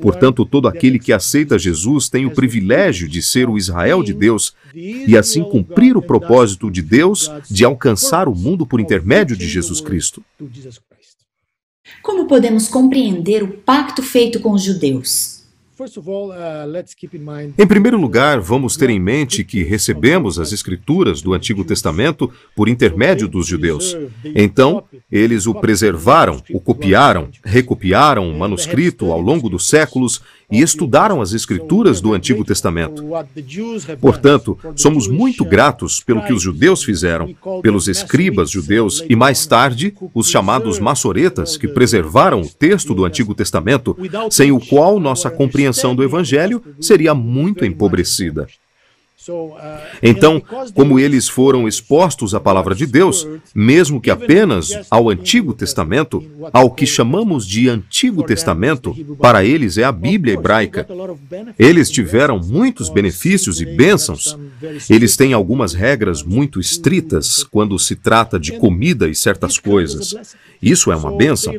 Portanto, 0.00 0.44
todo 0.44 0.68
aquele 0.68 0.98
que 0.98 1.12
aceita 1.12 1.58
Jesus 1.58 2.08
tem 2.08 2.26
o 2.26 2.30
privilégio 2.30 3.08
de 3.08 3.22
ser 3.22 3.48
o 3.48 3.56
Israel 3.56 4.02
de 4.02 4.12
Deus 4.12 4.54
e 4.74 5.16
assim 5.16 5.42
cumprir 5.42 5.96
o 5.96 6.02
propósito 6.02 6.70
de 6.70 6.82
Deus 6.82 7.30
de 7.50 7.64
alcançar 7.64 8.28
o 8.28 8.34
mundo 8.34 8.66
por 8.66 8.80
intermédio 8.80 9.36
de 9.36 9.48
Jesus 9.48 9.80
Cristo. 9.80 10.22
Como 12.02 12.26
podemos 12.26 12.68
compreender 12.68 13.42
o 13.42 13.48
pacto 13.48 14.02
feito 14.02 14.40
com 14.40 14.52
os 14.52 14.62
judeus? 14.62 15.33
Uh, 16.30 17.58
em 17.58 17.66
primeiro 17.66 17.98
lugar, 17.98 18.38
vamos 18.40 18.76
ter 18.76 18.90
em 18.90 19.00
mente 19.00 19.42
que 19.42 19.64
recebemos 19.64 20.38
as 20.38 20.52
Escrituras 20.52 21.20
do 21.20 21.34
Antigo 21.34 21.64
Testamento 21.64 22.30
por 22.54 22.68
intermédio 22.68 23.26
dos 23.26 23.46
judeus. 23.46 23.96
Então, 24.24 24.84
eles 25.10 25.46
o 25.46 25.54
preservaram, 25.54 26.40
o 26.50 26.60
copiaram, 26.60 27.28
recopiaram 27.44 28.30
o 28.30 28.38
manuscrito 28.38 29.10
ao 29.10 29.20
longo 29.20 29.48
dos 29.48 29.68
séculos 29.68 30.22
e 30.50 30.60
estudaram 30.60 31.20
as 31.20 31.32
Escrituras 31.32 32.00
do 32.00 32.14
Antigo 32.14 32.44
Testamento. 32.44 33.04
Portanto, 34.00 34.58
somos 34.76 35.08
muito 35.08 35.44
gratos 35.44 36.00
pelo 36.00 36.22
que 36.22 36.32
os 36.32 36.42
judeus 36.42 36.82
fizeram, 36.82 37.34
pelos 37.62 37.88
escribas 37.88 38.50
judeus 38.50 39.04
e 39.08 39.16
mais 39.16 39.46
tarde 39.46 39.94
os 40.14 40.28
chamados 40.28 40.78
maçoretas 40.78 41.56
que 41.56 41.68
preservaram 41.68 42.40
o 42.40 42.48
texto 42.48 42.94
do 42.94 43.04
Antigo 43.04 43.34
Testamento, 43.34 43.96
sem 44.30 44.52
o 44.52 44.60
qual 44.60 45.00
nossa 45.00 45.30
compreensão 45.30 45.94
do 45.94 46.02
Evangelho 46.02 46.62
seria 46.80 47.14
muito 47.14 47.64
empobrecida. 47.64 48.46
Então, 50.02 50.42
como 50.74 50.98
eles 50.98 51.28
foram 51.28 51.66
expostos 51.66 52.34
à 52.34 52.40
palavra 52.40 52.74
de 52.74 52.86
Deus, 52.86 53.26
mesmo 53.54 54.00
que 54.00 54.10
apenas 54.10 54.72
ao 54.90 55.08
Antigo 55.08 55.52
Testamento, 55.52 56.22
ao 56.52 56.70
que 56.70 56.86
chamamos 56.86 57.46
de 57.46 57.68
Antigo 57.68 58.22
Testamento, 58.22 58.94
para 59.20 59.44
eles 59.44 59.78
é 59.78 59.84
a 59.84 59.92
Bíblia 59.92 60.34
hebraica. 60.34 60.86
Eles 61.58 61.90
tiveram 61.90 62.38
muitos 62.38 62.88
benefícios 62.88 63.60
e 63.60 63.64
bênçãos. 63.64 64.36
Eles 64.88 65.16
têm 65.16 65.32
algumas 65.32 65.74
regras 65.74 66.22
muito 66.22 66.60
estritas 66.60 67.42
quando 67.42 67.78
se 67.78 67.96
trata 67.96 68.38
de 68.38 68.52
comida 68.52 69.08
e 69.08 69.14
certas 69.14 69.58
coisas. 69.58 70.14
Isso 70.60 70.90
é 70.90 70.96
uma 70.96 71.14
bênção. 71.14 71.52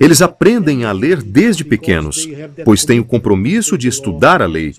Eles 0.00 0.22
aprendem 0.22 0.84
a 0.84 0.92
ler 0.92 1.22
desde 1.22 1.62
pequenos, 1.62 2.26
pois 2.64 2.84
têm 2.84 2.98
o 2.98 3.04
compromisso 3.04 3.76
de 3.76 3.86
estudar 3.86 4.40
a 4.40 4.46
lei. 4.46 4.74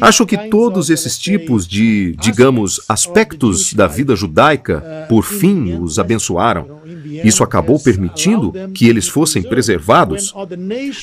Acho 0.00 0.24
que 0.24 0.48
todos 0.48 0.88
esses 0.88 1.13
tipos 1.18 1.66
de, 1.66 2.14
digamos, 2.20 2.80
aspectos 2.88 3.72
da 3.72 3.86
vida 3.86 4.14
judaica, 4.14 5.06
por 5.08 5.24
fim, 5.24 5.78
os 5.80 5.98
abençoaram. 5.98 6.82
Isso 7.22 7.42
acabou 7.44 7.78
permitindo 7.78 8.52
que 8.74 8.88
eles 8.88 9.06
fossem 9.06 9.42
preservados, 9.42 10.32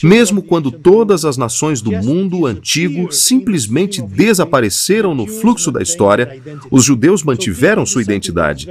mesmo 0.03 0.41
quando 0.41 0.71
todas 0.71 1.25
as 1.25 1.37
nações 1.37 1.81
do 1.81 1.91
mundo 1.91 2.45
antigo 2.45 3.11
simplesmente 3.11 4.01
desapareceram 4.01 5.15
no 5.15 5.27
fluxo 5.27 5.71
da 5.71 5.81
história, 5.81 6.41
os 6.69 6.83
judeus 6.83 7.23
mantiveram 7.23 7.85
sua 7.85 8.01
identidade. 8.01 8.67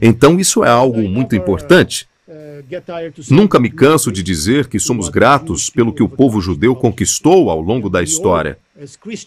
Então, 0.00 0.38
isso 0.38 0.64
é 0.64 0.68
algo 0.68 1.02
muito 1.08 1.34
importante. 1.34 2.06
Nunca 3.30 3.60
me 3.60 3.70
canso 3.70 4.10
de 4.10 4.22
dizer 4.22 4.68
que 4.68 4.78
somos 4.78 5.08
gratos 5.08 5.68
pelo 5.68 5.92
que 5.92 6.02
o 6.02 6.08
povo 6.08 6.40
judeu 6.40 6.74
conquistou 6.74 7.50
ao 7.50 7.60
longo 7.60 7.90
da 7.90 8.02
história. 8.02 8.58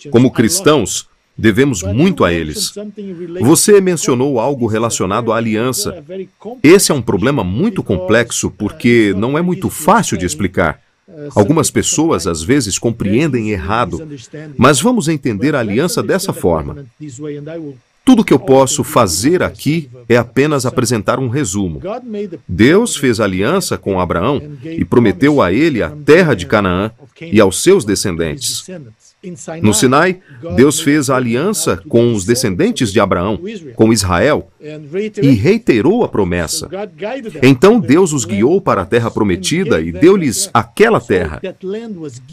Como 0.10 0.32
cristãos, 0.32 1.08
devemos 1.38 1.84
muito 1.84 2.26
a 2.26 2.34
eles. 2.34 2.74
Você 3.42 3.80
mencionou 3.80 4.40
algo 4.40 4.66
relacionado 4.66 5.32
à 5.32 5.38
aliança. 5.38 6.04
Esse 6.64 6.92
é 6.92 6.96
um 6.96 7.02
problema 7.02 7.44
muito 7.44 7.84
complexo 7.84 8.50
porque 8.50 9.14
não 9.16 9.38
é 9.38 9.42
muito 9.42 9.70
fácil 9.70 10.18
de 10.18 10.26
explicar. 10.26 10.82
Algumas 11.36 11.72
pessoas 11.72 12.28
às 12.28 12.44
vezes 12.44 12.78
compreendem 12.78 13.52
errado, 13.52 14.06
mas 14.58 14.82
vamos 14.82 15.08
entender 15.08 15.56
a 15.56 15.60
aliança 15.60 16.04
dessa 16.04 16.34
forma. 16.34 16.86
Tudo 18.04 18.24
que 18.24 18.34
eu 18.34 18.40
posso 18.40 18.86
fazer 18.86 19.44
aqui 19.44 19.90
é 20.08 20.16
apenas 20.16 20.66
apresentar 20.66 21.20
um 21.20 21.28
resumo. 21.28 21.82
Deus 22.48 22.96
fez 22.96 23.20
aliança 23.20 23.78
com 23.78 24.00
Abraão 24.00 24.42
e 24.64 24.86
prometeu 24.86 25.42
a 25.42 25.52
ele 25.52 25.84
a 25.84 25.90
terra 25.90 26.34
de 26.34 26.46
Canaã 26.46 26.90
e 27.22 27.42
aos 27.42 27.62
seus 27.62 27.84
descendentes. 27.84 28.66
No 29.64 29.74
Sinai, 29.74 30.20
Deus 30.56 30.80
fez 30.80 31.10
a 31.10 31.16
aliança 31.16 31.82
com 31.90 32.14
os 32.14 32.24
descendentes 32.24 32.94
de 32.94 33.00
Abraão, 33.00 33.40
com 33.76 33.92
Israel, 33.92 34.52
e 35.22 35.32
reiterou 35.32 36.04
a 36.04 36.08
promessa. 36.08 36.70
Então 37.42 37.80
Deus 37.80 38.14
os 38.14 38.26
guiou 38.26 38.62
para 38.62 38.84
a 38.84 38.86
terra 38.86 39.10
prometida 39.10 39.82
e 39.82 39.92
deu-lhes 39.92 40.50
aquela 40.54 41.02
terra. 41.02 41.42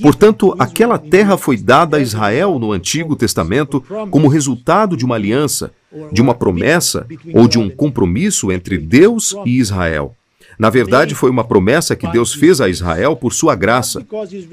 Portanto, 0.03 0.55
aquela 0.59 0.99
terra 0.99 1.39
foi 1.39 1.57
dada 1.57 1.97
a 1.97 2.01
Israel 2.01 2.59
no 2.59 2.71
Antigo 2.71 3.17
Testamento 3.17 3.83
como 4.11 4.29
resultado 4.29 4.95
de 4.95 5.07
uma 5.07 5.15
aliança, 5.15 5.73
de 6.13 6.21
uma 6.21 6.35
promessa 6.35 7.07
ou 7.33 7.49
de 7.49 7.59
um 7.59 7.71
compromisso 7.71 8.53
entre 8.53 8.77
Deus 8.77 9.35
e 9.47 9.59
Israel. 9.59 10.15
Na 10.59 10.71
verdade, 10.71 11.15
foi 11.15 11.31
uma 11.31 11.45
promessa 11.45 11.97
que 11.97 12.11
Deus 12.11 12.33
fez 12.33 12.61
a 12.61 12.69
Israel 12.69 13.17
por 13.17 13.33
sua 13.33 13.55
graça. 13.55 14.05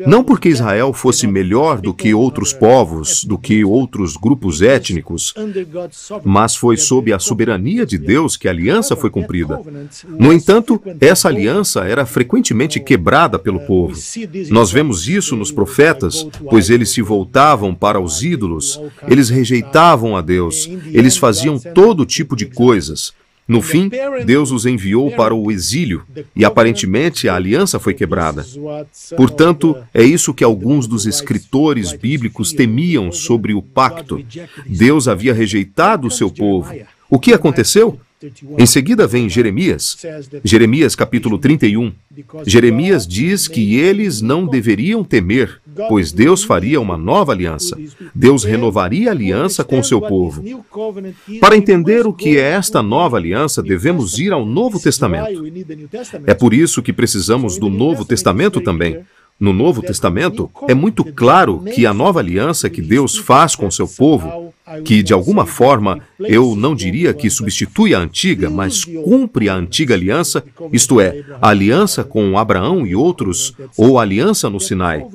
Não 0.06 0.24
porque 0.24 0.50
Israel 0.50 0.94
fosse 0.94 1.28
melhor 1.28 1.80
do 1.80 1.94
que 1.94 2.14
outros 2.14 2.54
povos, 2.54 3.24
do 3.24 3.38
que 3.38 3.64
outros 3.64 4.18
grupos 4.18 4.62
étnicos, 4.62 5.34
mas 6.24 6.56
foi 6.56 6.78
sob 6.78 7.14
a 7.14 7.20
soberania 7.20 7.86
de 7.86 7.98
Deus 7.98 8.36
que 8.38 8.48
a 8.48 8.52
aliança 8.52 8.96
foi 8.96 9.10
cumprida. 9.10 9.60
No 10.08 10.34
entanto, 10.34 10.82
essa 11.00 11.28
aliança 11.28 11.82
era 11.82 12.06
frequentemente 12.06 12.80
quebrada 12.80 13.38
pelo 13.38 13.60
povo. 13.62 13.96
Nós 14.50 14.72
vemos 14.72 15.08
isso 15.08 15.36
nos 15.36 15.52
profetas, 15.52 16.28
pois 16.50 16.70
eles 16.70 16.90
se 16.90 17.02
voltavam 17.02 17.74
para 17.74 18.00
os 18.00 18.24
ídolos, 18.24 18.80
eles 19.08 19.30
rejeitavam 19.30 20.16
a 20.16 20.22
Deus, 20.22 20.70
eles 20.88 21.18
faziam 21.18 21.60
todo 21.60 22.06
tipo 22.06 22.36
de 22.36 22.46
coisas. 22.46 23.14
No 23.48 23.62
fim, 23.62 23.90
Deus 24.26 24.52
os 24.52 24.66
enviou 24.66 25.12
para 25.12 25.36
o 25.36 25.52
exílio 25.52 26.04
e 26.36 26.46
aparentemente 26.46 27.28
a 27.28 27.36
aliança 27.36 27.80
foi 27.80 27.94
quebrada. 27.94 28.46
Portanto, 29.18 29.76
é 29.94 30.04
isso 30.04 30.34
que 30.34 30.44
alguns 30.44 30.88
dos 30.88 31.06
escritores 31.06 31.92
bíblicos 31.92 32.54
temiam 32.54 33.12
sobre 33.12 33.54
o 33.54 33.62
pacto. 33.62 34.24
Deus 34.66 35.08
havia 35.08 35.34
rejeitado 35.34 36.08
o 36.08 36.12
seu 36.12 36.30
povo. 36.30 36.74
O 37.10 37.20
que 37.20 37.34
aconteceu? 37.34 38.00
Em 38.58 38.66
seguida 38.68 39.08
vem 39.08 39.28
Jeremias. 39.28 39.98
Jeremias 40.44 40.96
capítulo 40.96 41.40
31. 41.40 41.92
Jeremias 42.46 43.08
diz 43.08 43.48
que 43.48 43.76
eles 43.76 44.22
não 44.22 44.46
deveriam 44.46 45.04
temer, 45.04 45.60
pois 45.88 46.12
Deus 46.12 46.44
faria 46.44 46.80
uma 46.80 46.98
nova 46.98 47.32
aliança. 47.32 47.78
Deus 48.14 48.44
renovaria 48.44 49.10
a 49.10 49.12
aliança 49.12 49.64
com 49.64 49.82
seu 49.84 50.02
povo. 50.02 50.44
Para 51.40 51.56
entender 51.56 52.06
o 52.06 52.14
que 52.14 52.38
é 52.38 52.52
esta 52.52 52.82
nova 52.82 53.18
aliança, 53.18 53.62
devemos 53.62 54.20
ir 54.20 54.32
ao 54.32 54.46
Novo 54.46 54.80
Testamento. 54.80 55.44
É 56.26 56.34
por 56.34 56.54
isso 56.54 56.82
que 56.82 56.94
precisamos 56.94 57.58
do 57.58 57.70
Novo 57.70 58.06
Testamento 58.06 58.62
também. 58.62 59.02
No 59.40 59.54
Novo 59.54 59.82
Testamento, 59.82 60.52
é 60.68 60.74
muito 60.76 61.04
claro 61.04 61.64
que 61.74 61.86
a 61.88 61.94
nova 61.94 62.20
aliança 62.20 62.70
que 62.70 62.82
Deus 62.82 63.18
faz 63.18 63.56
com 63.56 63.72
seu 63.72 63.88
povo, 63.88 64.51
que 64.84 65.04
de 65.04 65.14
alguma 65.14 65.46
forma 65.46 66.00
eu 66.20 66.56
não 66.56 66.76
diria 66.76 67.14
que 67.14 67.30
substitui 67.30 67.94
a 67.94 68.00
antiga, 68.00 68.50
mas 68.50 68.86
cumpre 68.86 69.50
a 69.50 69.56
antiga 69.56 69.96
aliança, 69.96 70.44
isto 70.72 71.00
é, 71.00 71.24
a 71.42 71.50
aliança 71.50 72.04
com 72.04 72.38
Abraão 72.38 72.86
e 72.86 72.96
outros, 72.96 73.54
ou 73.78 73.98
a 73.98 74.04
aliança 74.04 74.50
no 74.50 74.60
Sinai. 74.60 75.06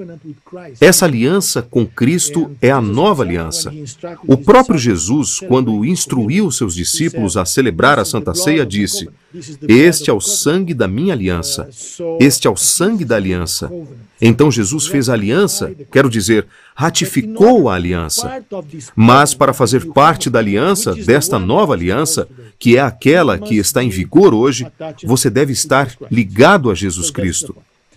Essa 0.81 1.07
aliança 1.07 1.63
com 1.63 1.87
Cristo 1.87 2.51
é 2.61 2.71
a 2.71 2.81
nova 2.81 3.23
aliança. 3.23 3.73
O 4.27 4.37
próprio 4.37 4.79
Jesus, 4.79 5.41
quando 5.41 5.85
instruiu 5.85 6.51
seus 6.51 6.75
discípulos 6.75 7.37
a 7.37 7.45
celebrar 7.45 7.99
a 7.99 8.05
Santa 8.05 8.35
Ceia, 8.35 8.67
disse: 8.67 9.09
Este 9.69 10.11
é 10.11 10.13
o 10.13 10.21
sangue 10.21 10.75
da 10.75 10.89
minha 10.89 11.13
aliança. 11.13 11.69
Este 12.21 12.47
é 12.47 12.51
o 12.51 12.57
sangue 12.57 13.05
da 13.05 13.17
aliança. 13.17 13.71
Então 14.21 14.51
Jesus 14.51 14.87
fez 14.87 15.09
a 15.09 15.13
aliança, 15.13 15.75
quero 15.93 16.09
dizer, 16.09 16.47
ratificou 16.75 17.69
a 17.69 17.75
aliança. 17.75 18.43
Mas 18.95 19.35
para 19.35 19.53
fazer 19.53 19.87
parte 19.93 20.31
da 20.31 20.39
aliança, 20.39 20.95
desta 20.95 21.39
nova 21.39 21.75
aliança, 21.75 22.27
que 22.59 22.77
é 22.77 22.81
aquela 22.81 23.39
que 23.39 23.57
está 23.57 23.83
em 23.83 23.91
vigor 23.91 24.33
hoje, 24.33 24.67
você 25.05 25.29
deve 25.29 25.53
estar 25.53 25.95
ligado 26.11 26.71
a 26.71 26.75
Jesus 26.75 27.11
Cristo. 27.11 27.55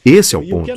Esse 0.10 0.36
é 0.36 0.38
o 0.38 0.48
ponto. 0.48 0.70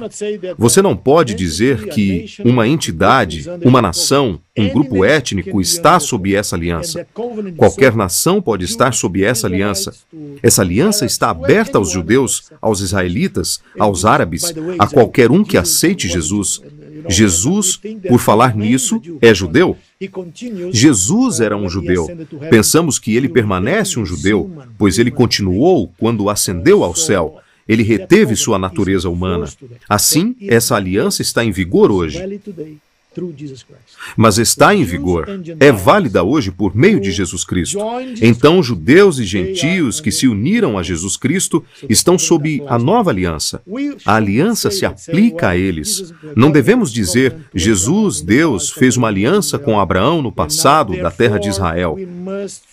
Você 0.58 0.82
não 0.82 0.96
pode 0.96 1.34
dizer 1.34 1.88
que 1.88 2.26
uma 2.44 2.68
entidade, 2.68 3.48
uma 3.64 3.80
nação, 3.80 4.38
um 4.56 4.68
grupo 4.68 5.04
étnico 5.04 5.60
está 5.60 5.98
sob 5.98 6.34
essa 6.34 6.54
aliança. 6.54 7.06
Qualquer 7.56 7.96
nação 7.96 8.42
pode 8.42 8.64
estar 8.64 8.92
sob 8.92 9.22
essa 9.24 9.46
aliança. 9.46 9.94
Essa 10.42 10.62
aliança 10.62 11.06
está 11.06 11.30
aberta 11.30 11.78
aos 11.78 11.90
judeus, 11.90 12.50
aos 12.60 12.80
israelitas, 12.80 13.60
aos 13.78 14.04
árabes, 14.04 14.52
a 14.78 14.86
qualquer 14.86 15.30
um 15.30 15.42
que 15.42 15.56
aceite 15.56 16.08
Jesus. 16.08 16.60
Jesus, 17.08 17.80
por 18.08 18.20
falar 18.20 18.54
nisso, 18.54 19.00
é 19.20 19.34
judeu. 19.34 19.76
Jesus 20.70 21.40
era 21.40 21.56
um 21.56 21.68
judeu. 21.68 22.06
Pensamos 22.50 22.98
que 22.98 23.16
ele 23.16 23.28
permanece 23.28 23.98
um 23.98 24.06
judeu, 24.06 24.50
pois 24.78 24.98
ele 24.98 25.10
continuou 25.10 25.92
quando 25.98 26.28
ascendeu 26.28 26.84
ao 26.84 26.94
céu. 26.94 27.41
Ele 27.68 27.82
reteve 27.82 28.36
sua 28.36 28.58
natureza 28.58 29.08
humana. 29.08 29.48
Assim, 29.88 30.36
essa 30.48 30.76
aliança 30.76 31.22
está 31.22 31.44
em 31.44 31.50
vigor 31.50 31.90
hoje. 31.90 32.18
Mas 34.16 34.38
está 34.38 34.74
em 34.74 34.84
vigor, 34.84 35.28
é 35.60 35.70
válida 35.70 36.22
hoje 36.22 36.50
por 36.50 36.74
meio 36.74 37.00
de 37.00 37.10
Jesus 37.10 37.44
Cristo. 37.44 37.78
Então, 38.20 38.62
judeus 38.62 39.18
e 39.18 39.24
gentios 39.24 40.00
que 40.00 40.10
se 40.10 40.26
uniram 40.26 40.78
a 40.78 40.82
Jesus 40.82 41.16
Cristo 41.16 41.64
estão 41.88 42.18
sob 42.18 42.62
a 42.66 42.78
nova 42.78 43.10
aliança. 43.10 43.62
A 44.04 44.16
aliança 44.16 44.70
se 44.70 44.84
aplica 44.84 45.50
a 45.50 45.56
eles. 45.56 46.12
Não 46.36 46.50
devemos 46.50 46.92
dizer, 46.92 47.34
Jesus, 47.54 48.20
Deus, 48.20 48.70
fez 48.70 48.96
uma 48.96 49.08
aliança 49.08 49.58
com 49.58 49.78
Abraão 49.78 50.22
no 50.22 50.32
passado 50.32 50.96
da 51.00 51.10
terra 51.10 51.38
de 51.38 51.48
Israel. 51.48 51.96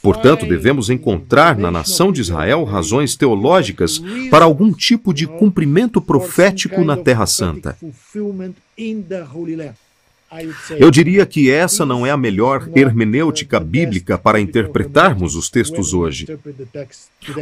Portanto, 0.02 0.46
devemos 0.46 0.90
encontrar 0.90 1.58
na 1.58 1.70
nação 1.70 2.12
de 2.12 2.22
Israel 2.22 2.64
razões 2.64 3.16
teológicas 3.16 4.02
para 4.30 4.46
algum 4.46 4.72
tipo 4.72 5.14
de 5.14 5.28
cumprimento 5.28 6.02
profético 6.02 6.84
na 6.84 6.98
Terra 6.98 7.26
Santa. 7.26 7.78
Eu 10.78 10.92
diria 10.92 11.26
que 11.26 11.50
essa 11.50 11.86
não 11.86 12.06
é 12.06 12.12
a 12.12 12.18
melhor 12.18 12.70
hermenêutica 12.76 13.60
bíblica 13.60 14.18
para 14.18 14.40
interpretarmos 14.40 15.36
os 15.36 15.50
textos 15.50 15.94
hoje. 15.94 16.28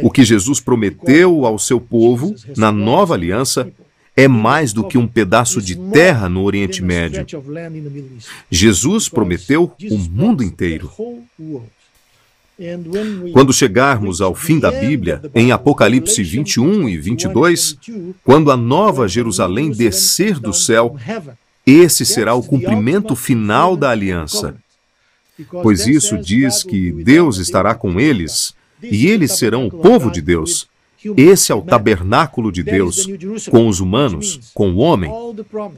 O 0.02 0.10
que 0.10 0.24
Jesus 0.24 0.60
prometeu 0.60 1.44
ao 1.44 1.58
seu 1.58 1.80
povo 1.80 2.34
na 2.56 2.72
nova 2.72 3.14
aliança 3.14 3.70
é 4.16 4.26
mais 4.26 4.72
do 4.72 4.86
que 4.86 4.98
um 4.98 5.06
pedaço 5.06 5.62
de 5.62 5.76
terra 5.76 6.28
no 6.28 6.42
Oriente 6.42 6.82
Médio. 6.82 7.24
Jesus 8.50 9.08
prometeu 9.08 9.72
o 9.90 9.98
mundo 9.98 10.42
inteiro. 10.42 10.90
Quando 13.32 13.52
chegarmos 13.52 14.20
ao 14.20 14.34
fim 14.34 14.58
da 14.58 14.72
Bíblia, 14.72 15.22
em 15.32 15.52
Apocalipse 15.52 16.20
21 16.24 16.88
e 16.88 16.96
22, 16.96 17.78
quando 18.24 18.50
a 18.50 18.56
nova 18.56 19.06
Jerusalém 19.06 19.70
descer 19.70 20.40
do 20.40 20.52
céu, 20.52 20.96
esse 21.70 22.04
será 22.06 22.34
o 22.34 22.42
cumprimento 22.42 23.14
final 23.14 23.76
da 23.76 23.90
aliança. 23.90 24.56
Pois 25.62 25.86
isso 25.86 26.18
diz 26.18 26.62
que 26.62 26.90
Deus 26.92 27.38
estará 27.38 27.74
com 27.74 28.00
eles 28.00 28.54
e 28.82 29.06
eles 29.06 29.32
serão 29.32 29.66
o 29.66 29.70
povo 29.70 30.10
de 30.10 30.20
Deus. 30.20 30.68
Esse 31.16 31.52
é 31.52 31.54
o 31.54 31.62
tabernáculo 31.62 32.50
de 32.50 32.62
Deus, 32.62 33.06
com 33.50 33.68
os 33.68 33.78
humanos, 33.78 34.40
com 34.52 34.72
o 34.72 34.78
homem. 34.78 35.10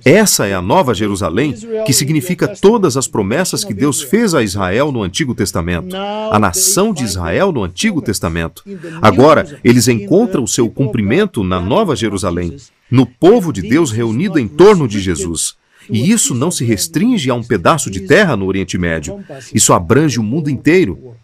Essa 0.03 0.46
é 0.46 0.55
a 0.55 0.62
Nova 0.62 0.94
Jerusalém, 0.94 1.55
que 1.85 1.92
significa 1.92 2.48
todas 2.48 2.96
as 2.96 3.07
promessas 3.07 3.62
que 3.62 3.74
Deus 3.74 4.00
fez 4.00 4.35
a 4.35 4.42
Israel 4.42 4.90
no 4.90 5.03
Antigo 5.03 5.35
Testamento, 5.35 5.94
a 5.94 6.38
nação 6.38 6.94
de 6.94 7.05
Israel 7.05 7.53
no 7.53 7.62
Antigo 7.62 8.00
Testamento. 8.00 8.64
Agora, 9.03 9.59
eles 9.62 9.88
encontram 9.88 10.42
o 10.42 10.48
seu 10.48 10.70
cumprimento 10.70 11.44
na 11.44 11.61
Nova 11.61 11.94
Jerusalém, 11.94 12.57
no 12.90 13.05
povo 13.05 13.53
de 13.53 13.61
Deus 13.61 13.92
reunido 13.92 14.38
em 14.38 14.48
torno 14.48 14.88
de 14.88 15.00
Jesus. 15.00 15.55
E 15.88 16.10
isso 16.10 16.34
não 16.34 16.50
se 16.50 16.64
restringe 16.64 17.30
a 17.30 17.34
um 17.34 17.42
pedaço 17.42 17.90
de 17.90 18.00
terra 18.00 18.36
no 18.36 18.46
Oriente 18.46 18.76
Médio. 18.76 19.24
Isso 19.54 19.72
abrange 19.72 20.18
o 20.18 20.22
mundo 20.22 20.50
inteiro. 20.50 21.14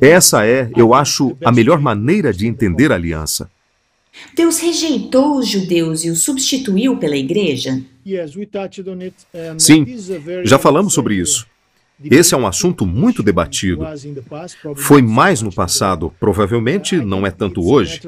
Essa 0.00 0.46
é, 0.46 0.70
eu 0.76 0.94
acho, 0.94 1.36
a 1.44 1.50
melhor 1.50 1.80
maneira 1.80 2.32
de 2.32 2.46
entender 2.46 2.92
a 2.92 2.94
aliança. 2.94 3.50
Deus 4.34 4.58
rejeitou 4.58 5.38
os 5.38 5.48
judeus 5.48 6.04
e 6.04 6.10
os 6.10 6.20
substituiu 6.22 6.96
pela 6.96 7.16
igreja? 7.16 7.80
Sim, 9.58 9.86
já 10.44 10.58
falamos 10.58 10.92
sobre 10.92 11.16
isso. 11.16 11.46
Esse 12.02 12.34
é 12.34 12.36
um 12.36 12.46
assunto 12.46 12.86
muito 12.86 13.22
debatido. 13.22 13.86
Foi 14.76 15.02
mais 15.02 15.42
no 15.42 15.52
passado, 15.52 16.12
provavelmente 16.18 16.96
não 16.96 17.26
é 17.26 17.30
tanto 17.30 17.62
hoje. 17.68 18.00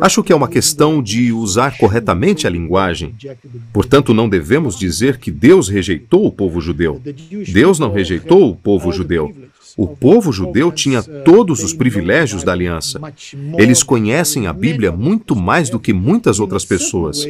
Acho 0.00 0.22
que 0.22 0.32
é 0.32 0.36
uma 0.36 0.48
questão 0.48 1.02
de 1.02 1.32
usar 1.32 1.76
corretamente 1.78 2.46
a 2.46 2.50
linguagem. 2.50 3.14
Portanto, 3.72 4.14
não 4.14 4.28
devemos 4.28 4.78
dizer 4.78 5.18
que 5.18 5.30
Deus 5.30 5.68
rejeitou 5.68 6.26
o 6.26 6.32
povo 6.32 6.60
judeu. 6.60 7.00
Deus 7.52 7.78
não 7.78 7.92
rejeitou 7.92 8.50
o 8.50 8.56
povo 8.56 8.92
judeu. 8.92 9.34
O 9.76 9.86
povo 9.86 10.32
judeu 10.32 10.72
tinha 10.72 11.02
todos 11.02 11.62
os 11.62 11.72
privilégios 11.72 12.42
da 12.42 12.50
aliança. 12.52 13.00
Eles 13.56 13.82
conhecem 13.82 14.48
a 14.48 14.52
Bíblia 14.52 14.90
muito 14.90 15.36
mais 15.36 15.70
do 15.70 15.78
que 15.78 15.92
muitas 15.92 16.40
outras 16.40 16.64
pessoas. 16.64 17.24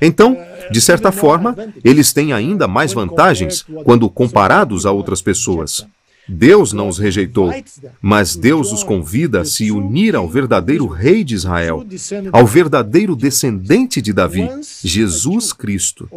Então, 0.00 0.36
de 0.70 0.80
certa 0.80 1.12
forma, 1.12 1.56
eles 1.84 2.12
têm 2.12 2.32
ainda 2.32 2.66
mais 2.66 2.92
vantagens 2.92 3.64
quando 3.84 4.10
comparados 4.10 4.84
a 4.84 4.90
outras 4.90 5.22
pessoas. 5.22 5.86
Deus 6.28 6.72
não 6.72 6.88
os 6.88 6.98
rejeitou, 6.98 7.52
mas 8.00 8.36
Deus 8.36 8.72
os 8.72 8.82
convida 8.82 9.40
a 9.40 9.44
se 9.44 9.70
unir 9.70 10.14
ao 10.14 10.28
verdadeiro 10.28 10.86
Rei 10.86 11.24
de 11.24 11.34
Israel, 11.34 11.84
ao 12.30 12.46
verdadeiro 12.46 13.16
descendente 13.16 14.00
de 14.00 14.12
Davi, 14.12 14.48
Jesus 14.84 15.52
Cristo. 15.52 16.08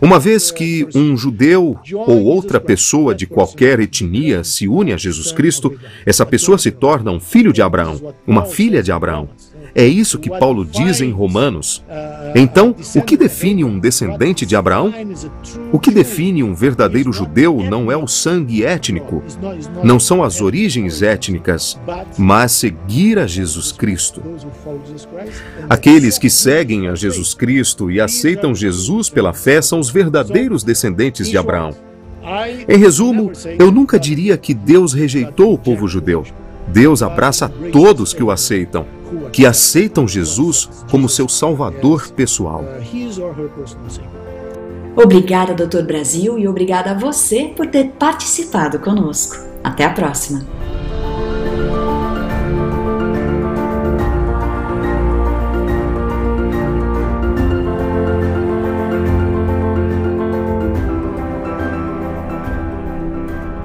Uma 0.00 0.18
vez 0.18 0.50
que 0.50 0.86
um 0.94 1.16
judeu 1.16 1.78
ou 1.92 2.24
outra 2.24 2.58
pessoa 2.58 3.14
de 3.14 3.26
qualquer 3.26 3.80
etnia 3.80 4.42
se 4.42 4.66
une 4.66 4.92
a 4.92 4.96
Jesus 4.96 5.30
Cristo, 5.30 5.78
essa 6.06 6.24
pessoa 6.24 6.56
se 6.56 6.70
torna 6.70 7.10
um 7.10 7.20
filho 7.20 7.52
de 7.52 7.60
Abraão, 7.60 8.14
uma 8.26 8.44
filha 8.44 8.82
de 8.82 8.90
Abraão. 8.90 9.28
É 9.74 9.86
isso 9.86 10.18
que 10.18 10.30
Paulo 10.30 10.64
diz 10.64 11.00
em 11.00 11.10
Romanos. 11.10 11.84
Então, 12.34 12.74
o 12.94 13.02
que 13.02 13.16
define 13.16 13.64
um 13.64 13.78
descendente 13.78 14.44
de 14.44 14.56
Abraão? 14.56 14.92
O 15.72 15.78
que 15.78 15.90
define 15.90 16.42
um 16.42 16.54
verdadeiro 16.54 17.12
judeu 17.12 17.58
não 17.62 17.90
é 17.90 17.96
o 17.96 18.06
sangue 18.06 18.64
étnico, 18.64 19.22
não 19.82 19.98
são 19.98 20.22
as 20.22 20.40
origens 20.40 21.02
étnicas, 21.02 21.78
mas 22.18 22.52
seguir 22.52 23.18
a 23.18 23.26
Jesus 23.26 23.72
Cristo. 23.72 24.22
Aqueles 25.68 26.18
que 26.18 26.30
seguem 26.30 26.88
a 26.88 26.94
Jesus 26.94 27.34
Cristo 27.34 27.90
e 27.90 28.00
aceitam 28.00 28.54
Jesus 28.54 29.08
pela 29.08 29.32
fé 29.32 29.62
são 29.62 29.78
os 29.78 29.90
verdadeiros 29.90 30.62
descendentes 30.62 31.28
de 31.28 31.36
Abraão. 31.36 31.74
Em 32.68 32.78
resumo, 32.78 33.32
eu 33.58 33.70
nunca 33.70 33.98
diria 33.98 34.36
que 34.36 34.54
Deus 34.54 34.92
rejeitou 34.92 35.52
o 35.54 35.58
povo 35.58 35.88
judeu. 35.88 36.24
Deus 36.72 37.02
abraça 37.02 37.48
todos 37.72 38.12
que 38.12 38.22
o 38.22 38.30
aceitam 38.30 38.86
que 39.32 39.46
aceitam 39.46 40.06
Jesus 40.06 40.68
como 40.90 41.08
seu 41.08 41.28
salvador 41.28 42.08
pessoal. 42.10 42.64
Obrigada, 44.96 45.54
Doutor 45.54 45.84
Brasil, 45.84 46.38
e 46.38 46.48
obrigada 46.48 46.90
a 46.90 46.94
você 46.94 47.52
por 47.56 47.66
ter 47.66 47.90
participado 47.92 48.78
conosco. 48.78 49.36
Até 49.62 49.84
a 49.84 49.90
próxima! 49.90 50.40